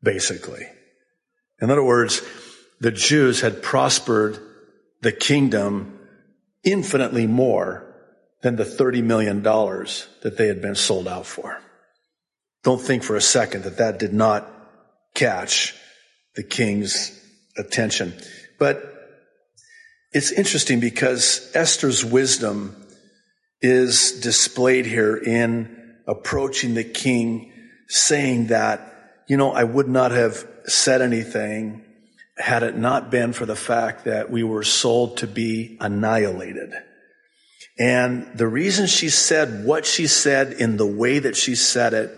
basically. 0.03 0.67
In 1.61 1.71
other 1.71 1.85
words, 1.85 2.23
the 2.81 2.93
Jews 2.93 3.43
had 3.43 3.63
prospered 3.63 4.39
the 5.03 5.13
kingdom 5.13 5.99
infinitely 6.65 7.27
more 7.27 7.85
than 8.41 8.57
the 8.57 8.65
$30 8.65 9.03
million 9.03 9.43
that 9.43 10.37
they 10.39 10.47
had 10.47 10.63
been 10.63 10.75
sold 10.75 11.07
out 11.07 11.27
for. 11.27 11.61
Don't 12.63 12.81
think 12.81 13.03
for 13.03 13.17
a 13.17 13.21
second 13.21 13.65
that 13.65 13.79
that 13.79 13.99
did 13.99 14.13
not 14.13 14.51
catch 15.15 15.75
the 16.37 16.43
king's 16.43 17.19
attention. 17.57 18.15
But 18.59 18.85
it's 20.13 20.33
interesting 20.33 20.81
because 20.81 21.51
Esther's 21.55 22.05
wisdom 22.05 22.77
is 23.63 24.21
displayed 24.21 24.87
here 24.87 25.17
in 25.17 25.95
approaching 26.07 26.75
the 26.75 26.85
king 26.85 27.53
saying 27.89 28.49
that, 28.49 29.23
you 29.29 29.37
know, 29.37 29.53
I 29.53 29.65
would 29.65 29.89
not 29.89 30.11
have 30.11 30.47
said 30.67 31.03
anything 31.03 31.85
had 32.37 32.63
it 32.63 32.77
not 32.77 33.11
been 33.11 33.33
for 33.33 33.47
the 33.47 33.57
fact 33.57 34.05
that 34.05 34.31
we 34.31 34.43
were 34.43 34.63
sold 34.63 35.19
to 35.19 35.27
be 35.27 35.77
annihilated. 35.81 36.73
And 37.79 38.37
the 38.37 38.49
reason 38.49 38.87
she 38.87 39.09
said 39.09 39.65
what 39.65 39.87
she 39.87 40.07
said 40.07 40.53
in 40.55 40.77
the 40.77 40.87
way 40.87 41.19
that 41.19 41.37
she 41.37 41.55
said 41.55 41.95
it 41.95 42.17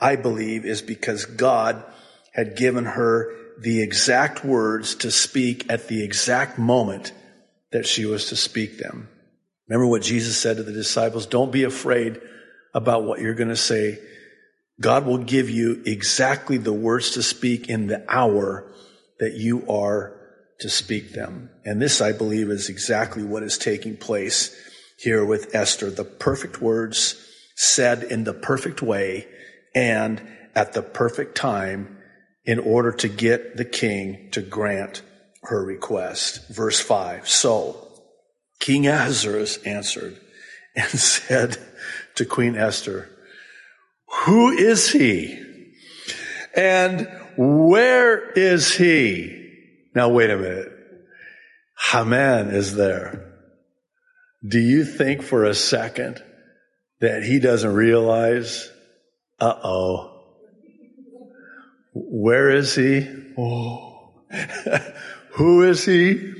I 0.00 0.16
believe, 0.16 0.64
is 0.64 0.82
because 0.82 1.24
God 1.24 1.84
had 2.32 2.56
given 2.56 2.84
her 2.84 3.34
the 3.60 3.82
exact 3.82 4.44
words 4.44 4.96
to 4.96 5.10
speak 5.10 5.70
at 5.70 5.88
the 5.88 6.02
exact 6.02 6.58
moment 6.58 7.12
that 7.72 7.86
she 7.86 8.04
was 8.04 8.26
to 8.26 8.36
speak 8.36 8.78
them. 8.78 9.08
Remember 9.68 9.86
what 9.86 10.02
Jesus 10.02 10.36
said 10.36 10.56
to 10.56 10.62
the 10.62 10.72
disciples? 10.72 11.26
Don't 11.26 11.52
be 11.52 11.64
afraid 11.64 12.20
about 12.74 13.04
what 13.04 13.20
you're 13.20 13.34
going 13.34 13.48
to 13.48 13.56
say. 13.56 13.98
God 14.80 15.06
will 15.06 15.18
give 15.18 15.48
you 15.48 15.82
exactly 15.86 16.58
the 16.58 16.72
words 16.72 17.12
to 17.12 17.22
speak 17.22 17.68
in 17.68 17.86
the 17.86 18.04
hour 18.08 18.70
that 19.20 19.34
you 19.34 19.68
are 19.70 20.20
to 20.60 20.68
speak 20.68 21.12
them. 21.12 21.50
And 21.64 21.80
this, 21.80 22.00
I 22.00 22.12
believe, 22.12 22.50
is 22.50 22.68
exactly 22.68 23.22
what 23.22 23.42
is 23.42 23.56
taking 23.56 23.96
place 23.96 24.54
here 24.98 25.24
with 25.24 25.54
Esther. 25.54 25.90
The 25.90 26.04
perfect 26.04 26.60
words 26.60 27.16
said 27.54 28.02
in 28.02 28.24
the 28.24 28.34
perfect 28.34 28.82
way 28.82 29.26
and 29.74 30.22
at 30.54 30.72
the 30.72 30.82
perfect 30.82 31.36
time 31.36 31.98
in 32.44 32.58
order 32.58 32.92
to 32.92 33.08
get 33.08 33.56
the 33.56 33.64
king 33.64 34.28
to 34.32 34.42
grant 34.42 35.02
her 35.42 35.64
request. 35.64 36.48
Verse 36.48 36.80
5. 36.80 37.28
So 37.28 37.88
King 38.60 38.86
Ahasuerus 38.86 39.58
answered 39.64 40.20
and 40.76 40.90
said 40.98 41.58
to 42.16 42.24
Queen 42.24 42.56
Esther, 42.56 43.08
Who 44.24 44.50
is 44.50 44.90
he? 44.90 45.40
And 46.54 47.08
where 47.36 48.30
is 48.32 48.74
he? 48.74 49.40
Now 49.94 50.08
wait 50.08 50.30
a 50.30 50.36
minute. 50.36 50.72
Haman 51.90 52.50
is 52.50 52.74
there. 52.74 53.32
Do 54.46 54.58
you 54.58 54.84
think 54.84 55.22
for 55.22 55.44
a 55.44 55.54
second 55.54 56.22
that 57.00 57.22
he 57.22 57.40
doesn't 57.40 57.74
realize 57.74 58.70
uh 59.40 59.54
oh. 59.62 60.10
Where 61.92 62.50
is 62.50 62.74
he? 62.74 63.08
Oh. 63.38 64.12
Who 65.32 65.62
is 65.62 65.84
he? 65.84 66.34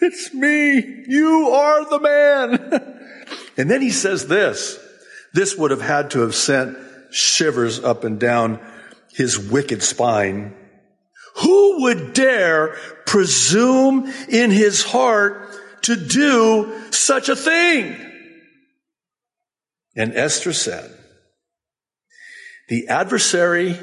It's 0.00 0.32
me. 0.34 1.04
You 1.08 1.50
are 1.50 1.88
the 1.88 2.00
man. 2.00 3.00
and 3.56 3.70
then 3.70 3.80
he 3.80 3.90
says 3.90 4.26
this. 4.26 4.78
This 5.34 5.56
would 5.56 5.70
have 5.70 5.82
had 5.82 6.12
to 6.12 6.20
have 6.20 6.34
sent 6.34 6.76
shivers 7.10 7.82
up 7.82 8.04
and 8.04 8.18
down 8.18 8.60
his 9.12 9.38
wicked 9.38 9.82
spine. 9.82 10.54
Who 11.42 11.82
would 11.82 12.14
dare 12.14 12.76
presume 13.06 14.12
in 14.28 14.50
his 14.50 14.82
heart 14.82 15.56
to 15.82 15.96
do 15.96 16.90
such 16.90 17.28
a 17.28 17.36
thing? 17.36 17.96
And 19.96 20.14
Esther 20.14 20.52
said, 20.52 20.97
the 22.68 22.88
adversary 22.88 23.78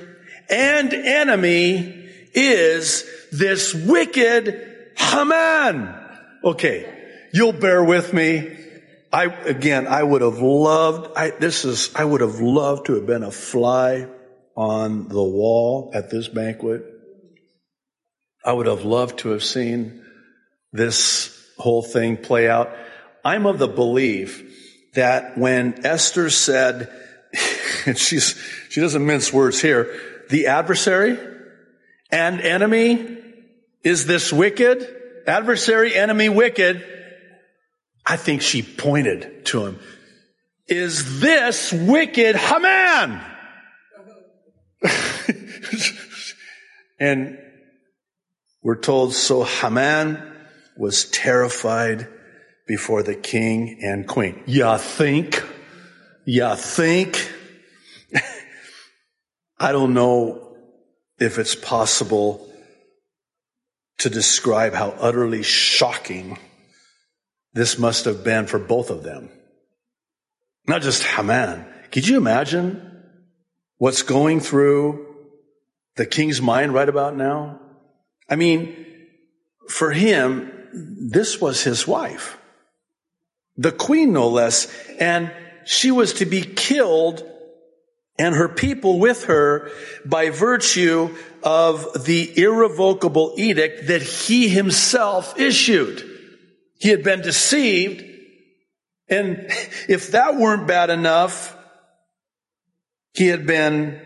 and 0.50 0.94
enemy 0.94 2.10
is 2.34 3.06
this 3.32 3.74
wicked 3.74 4.92
Haman. 4.98 5.94
Okay. 6.44 6.92
You'll 7.34 7.54
bear 7.54 7.84
with 7.84 8.14
me. 8.14 8.58
I, 9.12 9.26
again, 9.26 9.88
I 9.88 10.04
would 10.04 10.22
have 10.22 10.40
loved, 10.40 11.12
I, 11.18 11.32
this 11.32 11.66
is, 11.66 11.94
I 11.96 12.06
would 12.06 12.22
have 12.22 12.40
loved 12.40 12.88
to 12.88 12.96
have 12.96 13.06
been 13.06 13.24
a 13.24 13.32
fly 13.32 14.08
on 14.56 15.08
the 15.08 15.24
wall 15.24 15.92
at 15.94 16.10
this 16.10 16.28
banquet. 16.28 16.84
I 18.44 18.54
would 18.54 18.68
have 18.68 18.86
loved 18.86 19.20
to 19.20 19.30
have 19.30 19.44
seen 19.44 20.04
this 20.72 21.32
whole 21.58 21.82
thing 21.82 22.18
play 22.18 22.48
out. 22.50 22.70
I'm 23.24 23.46
of 23.46 23.58
the 23.58 23.68
belief 23.68 24.44
that 24.94 25.38
when 25.38 25.86
Esther 25.86 26.30
said, 26.30 26.90
and 27.86 27.98
she's, 28.06 28.36
she 28.70 28.82
doesn't 28.82 29.06
mince 29.06 29.32
words 29.32 29.62
here, 29.62 29.94
the 30.30 30.48
adversary 30.48 31.18
and 32.12 32.42
enemy 32.42 33.18
is 33.84 34.06
this 34.06 34.34
wicked, 34.34 34.88
adversary, 35.28 35.96
enemy, 35.96 36.30
wicked. 36.30 36.84
I 38.06 38.18
think 38.18 38.42
she 38.42 38.62
pointed 38.62 39.46
to 39.48 39.66
him. 39.66 39.80
Is 40.68 41.20
this 41.20 41.72
wicked 41.72 42.36
Haman? 42.36 43.22
and 47.00 47.38
we're 48.64 48.80
told, 48.80 49.14
so 49.14 49.44
Haman 49.44 50.34
was 50.78 51.06
terrified 51.06 52.08
before 52.68 53.04
the 53.04 53.16
king 53.16 53.80
and 53.84 54.08
queen. 54.08 54.42
Ya 54.48 54.78
think? 54.78 55.44
Ya 56.26 56.56
think? 56.56 57.32
I 59.58 59.72
don't 59.72 59.94
know 59.94 60.56
if 61.18 61.38
it's 61.38 61.56
possible 61.56 62.50
to 64.00 64.10
describe 64.10 64.74
how 64.74 64.90
utterly 65.00 65.44
shocking 65.44 66.38
this 67.54 67.80
must 67.80 68.06
have 68.06 68.24
been 68.24 68.48
for 68.48 68.60
both 68.60 68.90
of 68.90 69.04
them. 69.04 69.30
Not 70.68 70.82
just 70.82 71.04
Haman. 71.04 71.66
Could 71.92 72.08
you 72.08 72.18
imagine 72.18 73.04
what's 73.78 74.02
going 74.02 74.42
through 74.42 75.16
the 75.96 76.06
king's 76.06 76.42
mind 76.42 76.74
right 76.74 76.90
about 76.90 77.16
now? 77.16 77.62
I 78.30 78.36
mean, 78.36 78.86
for 79.70 79.92
him, 79.92 80.52
this 81.10 81.40
was 81.40 81.64
his 81.64 81.88
wife. 81.88 82.38
The 83.56 83.72
queen, 83.72 84.12
no 84.12 84.28
less. 84.28 84.68
And 85.00 85.32
she 85.66 85.92
was 85.92 86.14
to 86.14 86.26
be 86.26 86.42
killed 86.42 87.24
and 88.18 88.36
her 88.36 88.48
people 88.48 89.00
with 89.00 89.26
her 89.26 89.72
by 90.06 90.30
virtue 90.30 91.16
of 91.44 92.06
the 92.06 92.42
irrevocable 92.42 93.34
edict 93.38 93.88
that 93.88 94.02
he 94.02 94.48
himself 94.48 95.38
issued. 95.40 96.04
He 96.80 96.90
had 96.90 97.04
been 97.04 97.22
deceived. 97.22 98.04
And 99.10 99.46
if 99.88 100.12
that 100.12 100.36
weren't 100.36 100.68
bad 100.68 100.90
enough, 100.90 101.56
he 103.14 103.28
had 103.28 103.46
been 103.46 104.02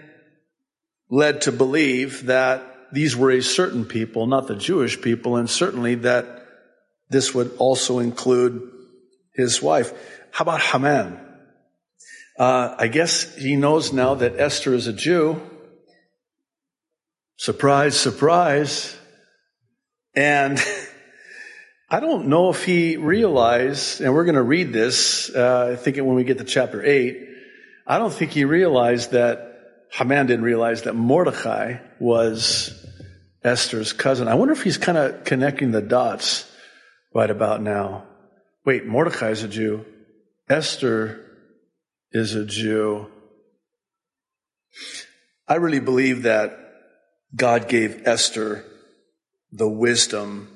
led 1.10 1.42
to 1.42 1.52
believe 1.52 2.26
that 2.26 2.66
these 2.92 3.16
were 3.16 3.32
a 3.32 3.42
certain 3.42 3.86
people, 3.86 4.28
not 4.28 4.48
the 4.48 4.56
Jewish 4.56 5.00
people, 5.00 5.36
and 5.36 5.50
certainly 5.50 5.96
that 5.96 6.46
this 7.10 7.34
would 7.34 7.56
also 7.58 8.00
include 8.00 8.72
his 9.34 9.62
wife. 9.62 9.94
How 10.32 10.44
about 10.44 10.62
Haman? 10.62 11.20
Uh, 12.40 12.74
I 12.80 12.88
guess 12.88 13.36
he 13.36 13.58
knows 13.58 13.92
now 13.92 14.16
that 14.16 14.40
Esther 14.40 14.74
is 14.74 14.88
a 14.88 14.94
Jew. 14.94 15.42
Surprise, 17.36 18.00
surprise. 18.00 18.96
And 20.16 20.58
I 21.90 22.00
don't 22.00 22.28
know 22.28 22.50
if 22.50 22.64
he 22.64 22.96
realized, 22.96 24.00
and 24.00 24.14
we're 24.14 24.24
going 24.24 24.36
to 24.36 24.42
read 24.42 24.72
this, 24.72 25.30
uh, 25.36 25.72
I 25.74 25.76
think 25.76 25.98
when 25.98 26.16
we 26.16 26.24
get 26.24 26.38
to 26.38 26.46
chapter 26.46 26.82
8, 26.82 27.28
I 27.86 28.00
don't 28.00 28.14
think 28.14 28.32
he 28.32 28.46
realized 28.46 29.12
that, 29.12 29.48
Haman 29.92 30.28
didn't 30.28 30.46
realize 30.46 30.84
that 30.84 30.96
Mordecai 30.96 31.78
was 32.00 32.86
Esther's 33.44 33.92
cousin. 33.92 34.28
I 34.28 34.36
wonder 34.36 34.54
if 34.54 34.62
he's 34.62 34.78
kind 34.78 35.00
of 35.00 35.24
connecting 35.24 35.72
the 35.72 35.82
dots 35.82 36.50
right 37.14 37.30
about 37.30 37.64
now. 37.64 38.06
Wait, 38.64 38.86
Mordecai's 38.86 39.42
a 39.42 39.48
Jew. 39.48 39.84
Esther 40.48 41.29
is 42.12 42.36
a 42.36 42.46
Jew. 42.46 43.08
I 45.48 45.56
really 45.56 45.80
believe 45.80 46.24
that 46.24 46.58
God 47.36 47.68
gave 47.68 48.08
Esther 48.08 48.66
the 49.52 49.68
wisdom 49.68 50.56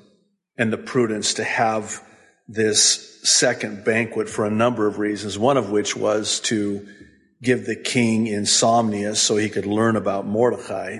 and 0.56 0.72
the 0.72 0.78
prudence 0.78 1.34
to 1.34 1.44
have 1.44 2.02
this 2.46 3.20
second 3.22 3.84
banquet 3.84 4.28
for 4.28 4.44
a 4.44 4.50
number 4.50 4.86
of 4.86 4.98
reasons, 4.98 5.38
one 5.38 5.56
of 5.56 5.70
which 5.70 5.96
was 5.96 6.40
to 6.40 6.86
give 7.42 7.66
the 7.66 7.76
king 7.76 8.26
insomnia 8.26 9.14
so 9.14 9.36
he 9.36 9.48
could 9.48 9.66
learn 9.66 9.96
about 9.96 10.26
Mordecai. 10.26 10.98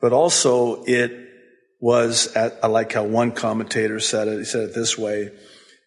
But 0.00 0.12
also 0.12 0.84
it 0.84 1.12
was, 1.80 2.34
at, 2.34 2.58
I 2.62 2.68
like 2.68 2.92
how 2.92 3.04
one 3.04 3.32
commentator 3.32 4.00
said 4.00 4.28
it, 4.28 4.38
he 4.38 4.44
said 4.44 4.70
it 4.70 4.74
this 4.74 4.96
way. 4.96 5.30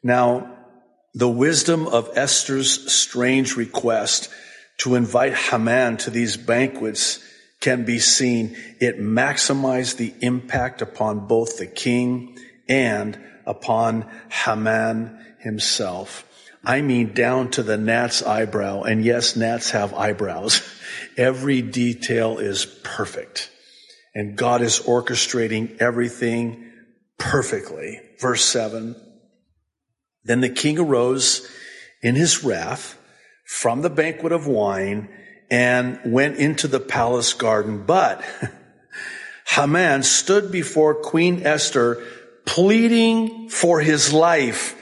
Now, 0.03 0.54
the 1.15 1.29
wisdom 1.29 1.87
of 1.87 2.09
Esther's 2.15 2.91
strange 2.91 3.55
request 3.55 4.29
to 4.79 4.95
invite 4.95 5.33
Haman 5.33 5.95
to 5.97 6.09
these 6.09 6.35
banquets 6.35 7.23
can 7.61 7.85
be 7.85 7.99
seen. 7.99 8.57
It 8.81 8.99
maximized 8.99 9.95
the 9.95 10.13
impact 10.19 10.81
upon 10.81 11.27
both 11.27 11.57
the 11.57 11.67
king 11.67 12.37
and 12.67 13.17
upon 13.45 14.09
Haman 14.29 15.17
himself. 15.39 16.27
I 16.65 16.81
mean 16.81 17.13
down 17.13 17.51
to 17.51 17.63
the 17.63 17.77
gnat's 17.77 18.21
eyebrow. 18.21 18.81
And 18.81 19.05
yes, 19.05 19.37
gnats 19.37 19.71
have 19.71 19.93
eyebrows. 19.93 20.61
Every 21.17 21.61
detail 21.61 22.39
is 22.39 22.65
perfect. 22.65 23.51
And 24.13 24.35
God 24.35 24.61
is 24.61 24.79
orchestrating 24.81 25.77
everything 25.79 26.71
perfectly. 27.17 28.01
Verse 28.19 28.43
seven. 28.43 28.95
Then 30.25 30.41
the 30.41 30.49
king 30.49 30.79
arose 30.79 31.47
in 32.01 32.15
his 32.15 32.43
wrath 32.43 32.97
from 33.45 33.81
the 33.81 33.89
banquet 33.89 34.31
of 34.31 34.47
wine 34.47 35.07
and 35.49 35.99
went 36.05 36.37
into 36.37 36.67
the 36.67 36.79
palace 36.79 37.33
garden. 37.33 37.83
But 37.85 38.23
Haman 39.47 40.03
stood 40.03 40.51
before 40.51 40.95
Queen 40.95 41.45
Esther 41.45 42.03
pleading 42.45 43.49
for 43.49 43.79
his 43.79 44.11
life, 44.11 44.75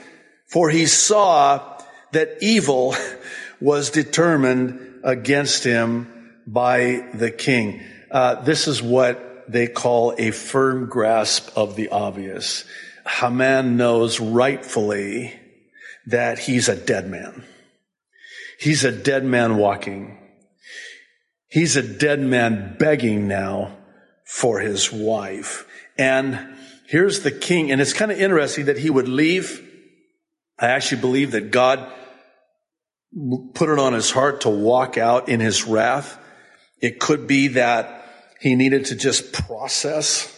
for 0.46 0.70
he 0.70 0.86
saw 0.86 1.78
that 2.12 2.38
evil 2.40 2.96
was 3.60 3.90
determined 3.90 5.00
against 5.04 5.64
him 5.64 6.32
by 6.46 7.08
the 7.14 7.30
king. 7.30 7.82
Uh, 8.10 8.36
this 8.42 8.68
is 8.68 8.82
what 8.82 9.44
they 9.48 9.66
call 9.66 10.14
a 10.16 10.30
firm 10.30 10.86
grasp 10.86 11.50
of 11.56 11.76
the 11.76 11.88
obvious. 11.90 12.64
Haman 13.06 13.76
knows 13.76 14.20
rightfully 14.20 15.38
that 16.06 16.38
he's 16.38 16.68
a 16.68 16.76
dead 16.76 17.08
man. 17.08 17.44
He's 18.58 18.84
a 18.84 18.92
dead 18.92 19.24
man 19.24 19.56
walking. 19.56 20.18
He's 21.48 21.76
a 21.76 21.82
dead 21.82 22.20
man 22.20 22.76
begging 22.78 23.28
now 23.28 23.76
for 24.24 24.60
his 24.60 24.92
wife. 24.92 25.66
And 25.98 26.56
here's 26.88 27.20
the 27.20 27.30
king. 27.30 27.70
And 27.70 27.80
it's 27.80 27.92
kind 27.92 28.10
of 28.10 28.20
interesting 28.20 28.66
that 28.66 28.78
he 28.78 28.90
would 28.90 29.08
leave. 29.08 29.60
I 30.58 30.68
actually 30.68 31.00
believe 31.00 31.32
that 31.32 31.50
God 31.50 31.92
put 33.54 33.68
it 33.68 33.78
on 33.78 33.92
his 33.92 34.10
heart 34.10 34.42
to 34.42 34.50
walk 34.50 34.98
out 34.98 35.28
in 35.28 35.40
his 35.40 35.64
wrath. 35.64 36.18
It 36.80 36.98
could 36.98 37.26
be 37.26 37.48
that 37.48 38.04
he 38.40 38.54
needed 38.56 38.86
to 38.86 38.96
just 38.96 39.32
process 39.32 40.33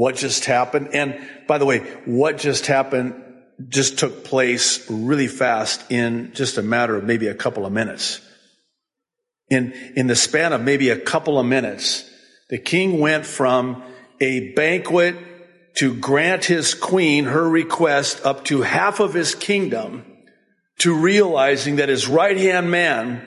what 0.00 0.16
just 0.16 0.46
happened. 0.46 0.94
And 0.94 1.20
by 1.46 1.58
the 1.58 1.66
way, 1.66 1.80
what 2.06 2.38
just 2.38 2.66
happened 2.66 3.22
just 3.68 3.98
took 3.98 4.24
place 4.24 4.90
really 4.90 5.26
fast 5.26 5.90
in 5.90 6.32
just 6.32 6.56
a 6.56 6.62
matter 6.62 6.96
of 6.96 7.04
maybe 7.04 7.26
a 7.26 7.34
couple 7.34 7.66
of 7.66 7.72
minutes. 7.72 8.22
In, 9.50 9.74
in 9.96 10.06
the 10.06 10.16
span 10.16 10.54
of 10.54 10.62
maybe 10.62 10.88
a 10.88 10.98
couple 10.98 11.38
of 11.38 11.44
minutes, 11.44 12.10
the 12.48 12.56
king 12.56 12.98
went 12.98 13.26
from 13.26 13.82
a 14.22 14.54
banquet 14.54 15.16
to 15.74 15.94
grant 15.94 16.46
his 16.46 16.72
queen 16.72 17.26
her 17.26 17.46
request 17.46 18.24
up 18.24 18.46
to 18.46 18.62
half 18.62 19.00
of 19.00 19.12
his 19.12 19.34
kingdom 19.34 20.06
to 20.78 20.94
realizing 20.94 21.76
that 21.76 21.90
his 21.90 22.08
right 22.08 22.38
hand 22.38 22.70
man, 22.70 23.20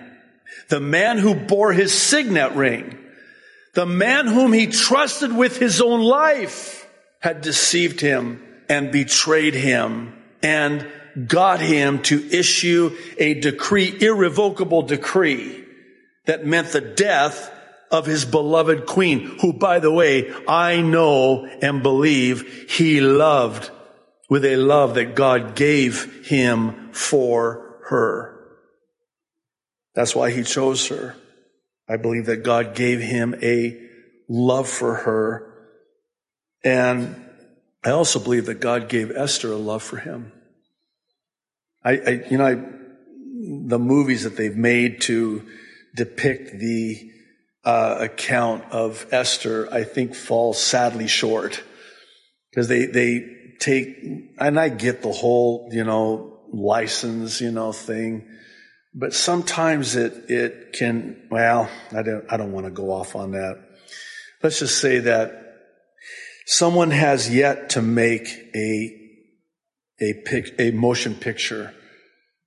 the 0.69 0.79
man 0.79 1.19
who 1.19 1.35
bore 1.35 1.71
his 1.71 1.93
signet 1.93 2.53
ring, 2.53 2.97
the 3.73 3.85
man 3.85 4.27
whom 4.27 4.53
he 4.53 4.67
trusted 4.67 5.35
with 5.35 5.57
his 5.57 5.81
own 5.81 6.01
life 6.01 6.87
had 7.19 7.41
deceived 7.41 7.99
him 7.99 8.43
and 8.69 8.91
betrayed 8.91 9.55
him 9.55 10.13
and 10.41 10.87
got 11.27 11.59
him 11.59 12.01
to 12.03 12.23
issue 12.31 12.95
a 13.17 13.35
decree, 13.35 13.95
irrevocable 14.01 14.83
decree 14.83 15.63
that 16.25 16.45
meant 16.45 16.69
the 16.69 16.81
death 16.81 17.51
of 17.91 18.05
his 18.05 18.25
beloved 18.25 18.85
queen, 18.85 19.37
who 19.41 19.53
by 19.53 19.79
the 19.79 19.91
way, 19.91 20.33
I 20.47 20.81
know 20.81 21.45
and 21.45 21.83
believe 21.83 22.71
he 22.71 23.01
loved 23.01 23.69
with 24.29 24.45
a 24.45 24.55
love 24.55 24.95
that 24.95 25.15
God 25.15 25.55
gave 25.55 26.25
him 26.25 26.91
for 26.91 27.77
her. 27.89 28.33
That's 29.93 30.15
why 30.15 30.31
he 30.31 30.43
chose 30.43 30.87
her. 30.87 31.15
I 31.87 31.97
believe 31.97 32.27
that 32.27 32.43
God 32.43 32.75
gave 32.75 33.01
him 33.01 33.35
a 33.41 33.79
love 34.27 34.69
for 34.69 34.95
her. 34.95 35.53
And 36.63 37.23
I 37.83 37.91
also 37.91 38.19
believe 38.19 38.45
that 38.45 38.61
God 38.61 38.87
gave 38.87 39.11
Esther 39.11 39.51
a 39.51 39.57
love 39.57 39.83
for 39.83 39.97
him. 39.97 40.31
I, 41.83 41.91
I 41.91 42.09
you 42.29 42.37
know, 42.37 42.45
I, 42.45 42.55
the 43.67 43.79
movies 43.79 44.23
that 44.23 44.37
they've 44.37 44.55
made 44.55 45.01
to 45.01 45.45
depict 45.95 46.59
the 46.59 47.11
uh, 47.65 47.97
account 47.99 48.65
of 48.71 49.05
Esther, 49.11 49.71
I 49.71 49.83
think 49.83 50.15
fall 50.15 50.53
sadly 50.53 51.07
short 51.07 51.63
because 52.49 52.67
they 52.67 52.85
they 52.85 53.53
take, 53.59 53.97
and 54.37 54.59
I 54.59 54.69
get 54.69 55.01
the 55.01 55.11
whole 55.11 55.69
you 55.71 55.83
know 55.83 56.39
license 56.51 57.41
you 57.41 57.51
know 57.51 57.71
thing, 57.71 58.27
but 58.95 59.13
sometimes 59.13 59.95
it 59.95 60.29
it 60.29 60.73
can 60.73 61.27
well 61.29 61.69
I 61.95 62.03
don't 62.03 62.25
I 62.29 62.37
don't 62.37 62.51
want 62.51 62.65
to 62.65 62.71
go 62.71 62.91
off 62.91 63.15
on 63.15 63.31
that. 63.31 63.59
Let's 64.41 64.59
just 64.59 64.79
say 64.79 64.99
that 64.99 65.57
someone 66.45 66.91
has 66.91 67.33
yet 67.33 67.71
to 67.71 67.81
make 67.81 68.27
a 68.55 68.99
a 70.01 70.13
pic, 70.25 70.55
a 70.59 70.71
motion 70.71 71.15
picture 71.15 71.73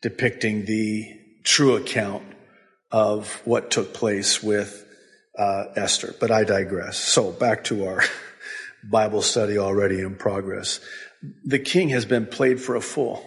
depicting 0.02 0.66
the 0.66 1.10
true 1.42 1.76
account 1.76 2.22
of 2.90 3.40
what 3.44 3.70
took 3.70 3.94
place 3.94 4.42
with 4.42 4.84
uh, 5.38 5.64
Esther. 5.74 6.14
But 6.20 6.30
I 6.30 6.44
digress. 6.44 6.98
So 6.98 7.32
back 7.32 7.64
to 7.64 7.86
our 7.86 8.02
Bible 8.90 9.22
study 9.22 9.58
already 9.58 10.00
in 10.00 10.16
progress. 10.16 10.80
The 11.44 11.58
king 11.58 11.88
has 11.90 12.04
been 12.04 12.26
played 12.26 12.60
for 12.60 12.76
a 12.76 12.80
fool. 12.80 13.24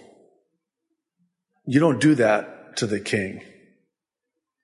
You 1.66 1.80
don't 1.80 2.00
do 2.00 2.16
that 2.16 2.59
to 2.78 2.88
the 2.88 3.00
king. 3.00 3.44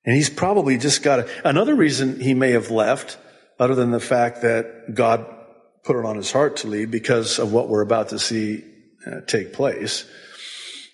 And 0.06 0.16
he's 0.16 0.30
probably 0.30 0.78
just 0.78 1.02
got 1.02 1.28
another 1.44 1.76
reason 1.76 2.20
he 2.20 2.34
may 2.34 2.52
have 2.52 2.70
left, 2.70 3.18
other 3.60 3.76
than 3.76 3.92
the 3.92 4.00
fact 4.00 4.42
that 4.42 4.94
God 4.94 5.26
put 5.84 5.98
it 5.98 6.06
on 6.06 6.16
his 6.16 6.32
heart 6.32 6.58
to 6.58 6.68
leave 6.68 6.92
because 6.92 7.40
of 7.40 7.52
what 7.52 7.70
we're 7.70 7.82
about 7.82 8.10
to 8.10 8.20
see 8.20 8.64
uh, 9.08 9.22
take 9.28 9.54
place, 9.54 10.06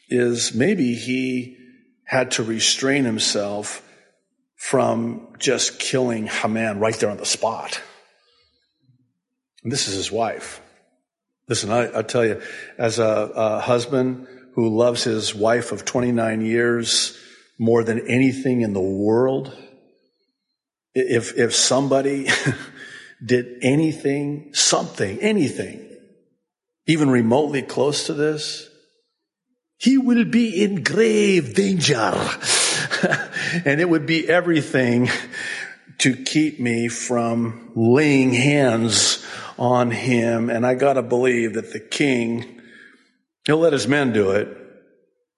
is 0.10 0.54
maybe 0.54 0.94
he 0.94 1.58
had 2.06 2.32
to 2.32 2.44
restrain 2.44 3.06
himself 3.06 3.88
from 4.56 5.34
just 5.40 5.80
killing 5.80 6.28
Haman 6.28 6.80
right 6.80 6.96
there 6.96 7.10
on 7.10 7.18
the 7.18 7.26
spot. 7.26 7.82
And 9.64 9.72
this 9.72 9.88
is 9.88 9.96
his 9.96 10.12
wife. 10.12 10.62
Listen, 11.48 11.72
I, 11.72 12.00
I 12.00 12.02
tell 12.02 12.26
you, 12.26 12.42
as 12.78 13.00
a, 13.00 13.32
a 13.36 13.60
husband 13.60 14.28
who 14.54 14.76
loves 14.76 15.04
his 15.04 15.34
wife 15.34 15.72
of 15.72 15.86
29 15.86 16.42
years 16.42 17.18
more 17.58 17.84
than 17.84 18.08
anything 18.08 18.62
in 18.62 18.74
the 18.74 18.82
world, 18.82 19.56
if, 20.94 21.38
if 21.38 21.56
somebody 21.56 22.28
did 23.26 23.60
anything, 23.62 24.54
something, 24.54 25.20
anything, 25.20 25.88
even 26.88 27.10
remotely 27.10 27.62
close 27.62 28.08
to 28.08 28.14
this, 28.14 28.70
he 29.78 29.98
will 29.98 30.26
be 30.26 30.64
in 30.64 30.84
grave 30.84 31.56
danger. 31.56 31.96
and 33.66 33.82
it 33.82 33.90
would 33.90 34.06
be 34.06 34.28
everything 34.28 35.10
to 36.00 36.16
keep 36.16 36.60
me 36.60 36.88
from 36.88 37.72
laying 37.76 38.34
hands 38.34 39.26
on 39.58 39.92
him. 39.92 40.50
And 40.50 40.66
I 40.66 40.74
gotta 40.74 41.02
believe 41.02 41.54
that 41.54 41.74
the 41.74 41.80
king, 41.80 42.61
he'll 43.46 43.58
let 43.58 43.74
his 43.74 43.88
men 43.88 44.14
do 44.14 44.32
it, 44.32 44.48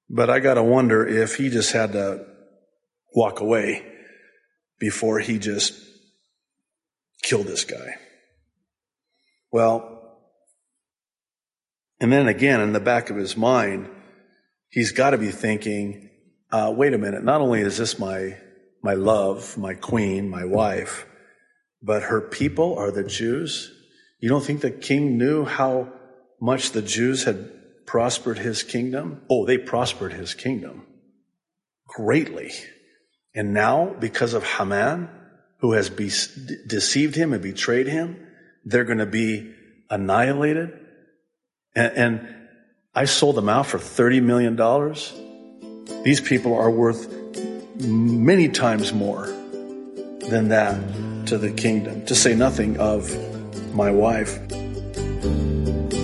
but 0.10 0.30
I 0.30 0.40
gotta 0.40 0.64
wonder 0.64 1.06
if 1.06 1.36
he 1.36 1.50
just 1.50 1.72
had 1.72 1.94
to 1.94 2.26
walk 3.14 3.40
away 3.40 3.86
before 4.80 5.20
he 5.20 5.40
just 5.40 5.74
killed 7.22 7.48
this 7.48 7.66
guy. 7.66 7.96
Well, 9.52 9.94
and 12.00 12.12
then 12.12 12.28
again, 12.28 12.60
in 12.60 12.74
the 12.74 12.80
back 12.80 13.10
of 13.10 13.16
his 13.16 13.38
mind, 13.38 13.90
he's 14.70 14.92
got 14.92 15.12
to 15.12 15.18
be 15.18 15.32
thinking, 15.32 16.10
uh, 16.52 16.74
wait 16.76 16.94
a 16.94 16.98
minute, 16.98 17.24
not 17.24 17.40
only 17.40 17.62
is 17.62 17.78
this 17.78 17.98
my, 17.98 18.38
my 18.82 18.96
love, 18.96 19.58
my 19.58 19.74
queen, 19.74 20.30
my 20.30 20.44
wife, 20.44 21.06
but 21.82 22.04
her 22.04 22.20
people 22.20 22.78
are 22.78 22.92
the 22.92 23.04
Jews. 23.04 23.72
You 24.20 24.28
don't 24.28 24.44
think 24.44 24.62
the 24.62 24.72
king 24.72 25.18
knew 25.18 25.46
how 25.46 25.94
much 26.42 26.72
the 26.72 26.82
Jews 26.82 27.24
had 27.24 27.50
prospered 27.94 28.40
his 28.40 28.64
kingdom? 28.64 29.22
Oh, 29.30 29.46
they 29.46 29.60
prospered 29.60 30.14
his 30.14 30.34
kingdom 30.34 30.82
greatly. 31.86 32.52
And 33.36 33.54
now, 33.54 33.96
because 34.00 34.34
of 34.34 34.44
Haman, 34.44 35.08
who 35.60 35.74
has 35.74 35.92
be- 35.92 36.10
deceived 36.66 37.16
him 37.16 37.34
and 37.34 37.44
betrayed 37.44 37.86
him, 37.86 38.18
they're 38.66 38.84
going 38.84 38.98
to 38.98 39.06
be 39.06 39.54
annihilated. 39.92 40.74
And, 41.76 41.94
and 41.96 42.36
I 42.96 43.06
sold 43.06 43.36
them 43.36 43.48
out 43.48 43.68
for 43.68 43.78
$30 43.78 44.24
million. 44.24 44.56
These 46.04 46.22
people 46.22 46.56
are 46.56 46.72
worth 46.72 47.14
many 47.80 48.50
times 48.50 48.92
more 48.92 49.28
than 49.28 50.48
that 50.48 51.28
to 51.28 51.38
the 51.38 51.52
kingdom, 51.52 52.08
to 52.08 52.16
say 52.16 52.34
nothing 52.34 52.80
of 52.80 53.16
my 53.76 53.92
wife. 53.92 54.40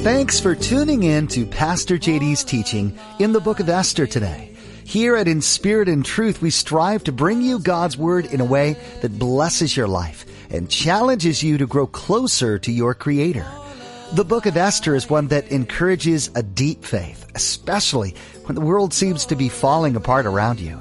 Thanks 0.02 0.40
for 0.40 0.56
tuning 0.56 1.04
in 1.04 1.28
to 1.28 1.46
Pastor 1.46 1.98
JD's 1.98 2.46
teaching 2.46 2.98
in 3.20 3.34
the 3.34 3.42
book 3.42 3.60
of 3.60 3.68
Esther 3.68 4.08
today. 4.08 4.56
Here 4.86 5.18
at 5.18 5.28
In 5.28 5.42
Spirit 5.42 5.90
and 5.90 6.06
Truth, 6.06 6.42
we 6.42 6.52
strive 6.52 7.04
to 7.04 7.12
bring 7.12 7.42
you 7.42 7.60
God's 7.60 7.98
Word 7.98 8.26
in 8.26 8.40
a 8.40 8.46
way 8.46 8.78
that 9.02 9.20
blesses 9.20 9.76
your 9.76 9.90
life 9.90 10.26
and 10.50 10.70
challenges 10.70 11.44
you 11.44 11.58
to 11.58 11.68
grow 11.68 11.86
closer 11.86 12.58
to 12.60 12.72
your 12.72 12.94
Creator. 12.94 13.46
The 14.14 14.24
book 14.24 14.46
of 14.46 14.56
Esther 14.56 14.96
is 14.96 15.10
one 15.10 15.28
that 15.28 15.52
encourages 15.52 16.32
a 16.34 16.44
deep 16.44 16.86
faith, 16.86 17.30
especially 17.36 18.16
when 18.46 18.56
the 18.56 18.62
world 18.62 18.94
seems 18.94 19.26
to 19.26 19.36
be 19.36 19.50
falling 19.50 19.98
apart 19.98 20.26
around 20.26 20.62
you. 20.62 20.80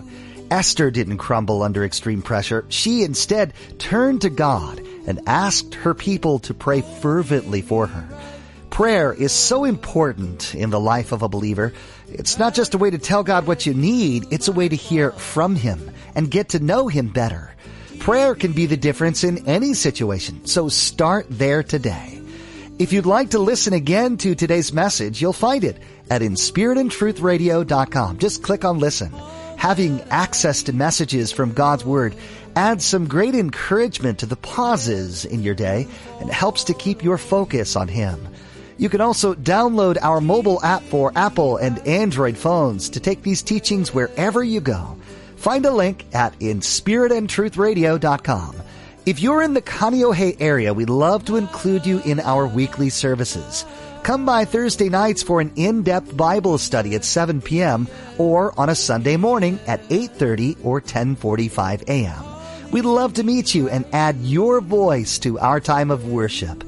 Esther 0.48 0.92
didn't 0.92 1.18
crumble 1.18 1.64
under 1.64 1.84
extreme 1.84 2.22
pressure. 2.22 2.64
She 2.68 3.02
instead 3.02 3.52
turned 3.80 4.20
to 4.20 4.30
God 4.30 4.78
and 5.08 5.20
asked 5.26 5.74
her 5.74 5.92
people 5.92 6.38
to 6.38 6.54
pray 6.54 6.82
fervently 6.82 7.62
for 7.62 7.88
her. 7.88 8.37
Prayer 8.70 9.12
is 9.12 9.32
so 9.32 9.64
important 9.64 10.54
in 10.54 10.70
the 10.70 10.80
life 10.80 11.12
of 11.12 11.22
a 11.22 11.28
believer. 11.28 11.72
It's 12.08 12.38
not 12.38 12.54
just 12.54 12.74
a 12.74 12.78
way 12.78 12.90
to 12.90 12.98
tell 12.98 13.22
God 13.24 13.46
what 13.46 13.66
you 13.66 13.74
need, 13.74 14.26
it's 14.30 14.48
a 14.48 14.52
way 14.52 14.68
to 14.68 14.76
hear 14.76 15.10
from 15.12 15.56
Him 15.56 15.90
and 16.14 16.30
get 16.30 16.50
to 16.50 16.60
know 16.60 16.88
Him 16.88 17.08
better. 17.08 17.54
Prayer 17.98 18.34
can 18.34 18.52
be 18.52 18.66
the 18.66 18.76
difference 18.76 19.24
in 19.24 19.48
any 19.48 19.74
situation, 19.74 20.46
so 20.46 20.68
start 20.68 21.26
there 21.28 21.62
today. 21.62 22.22
If 22.78 22.92
you'd 22.92 23.06
like 23.06 23.30
to 23.30 23.40
listen 23.40 23.72
again 23.72 24.18
to 24.18 24.36
today's 24.36 24.72
message, 24.72 25.20
you'll 25.20 25.32
find 25.32 25.64
it 25.64 25.76
at 26.08 26.22
inspiritandtruthradio.com. 26.22 28.18
Just 28.18 28.44
click 28.44 28.64
on 28.64 28.78
listen. 28.78 29.12
Having 29.56 30.02
access 30.02 30.62
to 30.64 30.72
messages 30.72 31.32
from 31.32 31.52
God's 31.52 31.84
Word 31.84 32.14
adds 32.54 32.84
some 32.84 33.08
great 33.08 33.34
encouragement 33.34 34.20
to 34.20 34.26
the 34.26 34.36
pauses 34.36 35.24
in 35.24 35.42
your 35.42 35.56
day 35.56 35.88
and 36.20 36.30
helps 36.30 36.62
to 36.64 36.74
keep 36.74 37.02
your 37.02 37.18
focus 37.18 37.74
on 37.74 37.88
Him. 37.88 38.28
You 38.78 38.88
can 38.88 39.00
also 39.00 39.34
download 39.34 39.98
our 40.00 40.20
mobile 40.20 40.62
app 40.62 40.82
for 40.84 41.12
Apple 41.16 41.56
and 41.56 41.84
Android 41.86 42.36
phones 42.36 42.90
to 42.90 43.00
take 43.00 43.22
these 43.22 43.42
teachings 43.42 43.92
wherever 43.92 44.42
you 44.42 44.60
go. 44.60 44.96
Find 45.36 45.66
a 45.66 45.72
link 45.72 46.04
at 46.14 46.38
inspiritandtruthradio.com. 46.38 48.56
If 49.04 49.20
you're 49.20 49.42
in 49.42 49.54
the 49.54 49.62
Kaneohe 49.62 50.36
area, 50.38 50.74
we'd 50.74 50.90
love 50.90 51.24
to 51.24 51.36
include 51.36 51.86
you 51.86 52.00
in 52.04 52.20
our 52.20 52.46
weekly 52.46 52.90
services. 52.90 53.64
Come 54.04 54.24
by 54.24 54.44
Thursday 54.44 54.88
nights 54.88 55.22
for 55.22 55.40
an 55.40 55.52
in-depth 55.56 56.16
Bible 56.16 56.58
study 56.58 56.94
at 56.94 57.04
7 57.04 57.40
p.m. 57.40 57.88
or 58.16 58.58
on 58.58 58.68
a 58.68 58.74
Sunday 58.74 59.16
morning 59.16 59.58
at 59.66 59.82
8.30 59.88 60.64
or 60.64 60.80
10.45 60.80 61.88
a.m. 61.88 62.70
We'd 62.70 62.84
love 62.84 63.14
to 63.14 63.24
meet 63.24 63.54
you 63.54 63.68
and 63.68 63.86
add 63.92 64.16
your 64.18 64.60
voice 64.60 65.18
to 65.20 65.38
our 65.38 65.58
time 65.58 65.90
of 65.90 66.06
worship. 66.06 66.62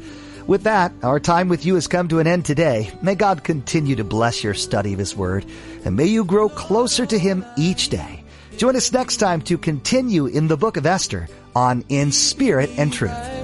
With 0.47 0.65
that, 0.65 0.93
our 1.03 1.21
time 1.21 1.49
with 1.49 1.65
you 1.65 1.75
has 1.75 1.87
come 1.87 2.09
to 2.09 2.19
an 2.19 2.27
end 2.27 2.45
today. 2.45 2.91
May 3.03 3.15
God 3.15 3.45
continue 3.45 3.97
to 3.97 4.05
bless 4.05 4.43
your 4.43 4.55
study 4.55 4.93
of 4.93 4.99
His 4.99 5.17
Word, 5.17 5.45
and 5.85 5.97
may 5.97 6.07
you 6.07 6.25
grow 6.25 6.49
closer 6.49 7.07
to 7.07 7.19
Him 7.19 7.45
each 7.57 7.89
day. 7.89 8.25
Join 8.57 8.77
us 8.77 8.93
next 8.93 9.19
time 9.19 9.43
to 9.43 9.57
continue 9.57 10.27
in 10.27 10.49
the 10.49 10.57
book 10.57 10.77
of 10.77 10.87
Esther 10.87 11.29
on 11.55 11.85
In 11.89 12.13
Spirit 12.13 12.71
and 12.77 12.93
Truth. 12.93 13.40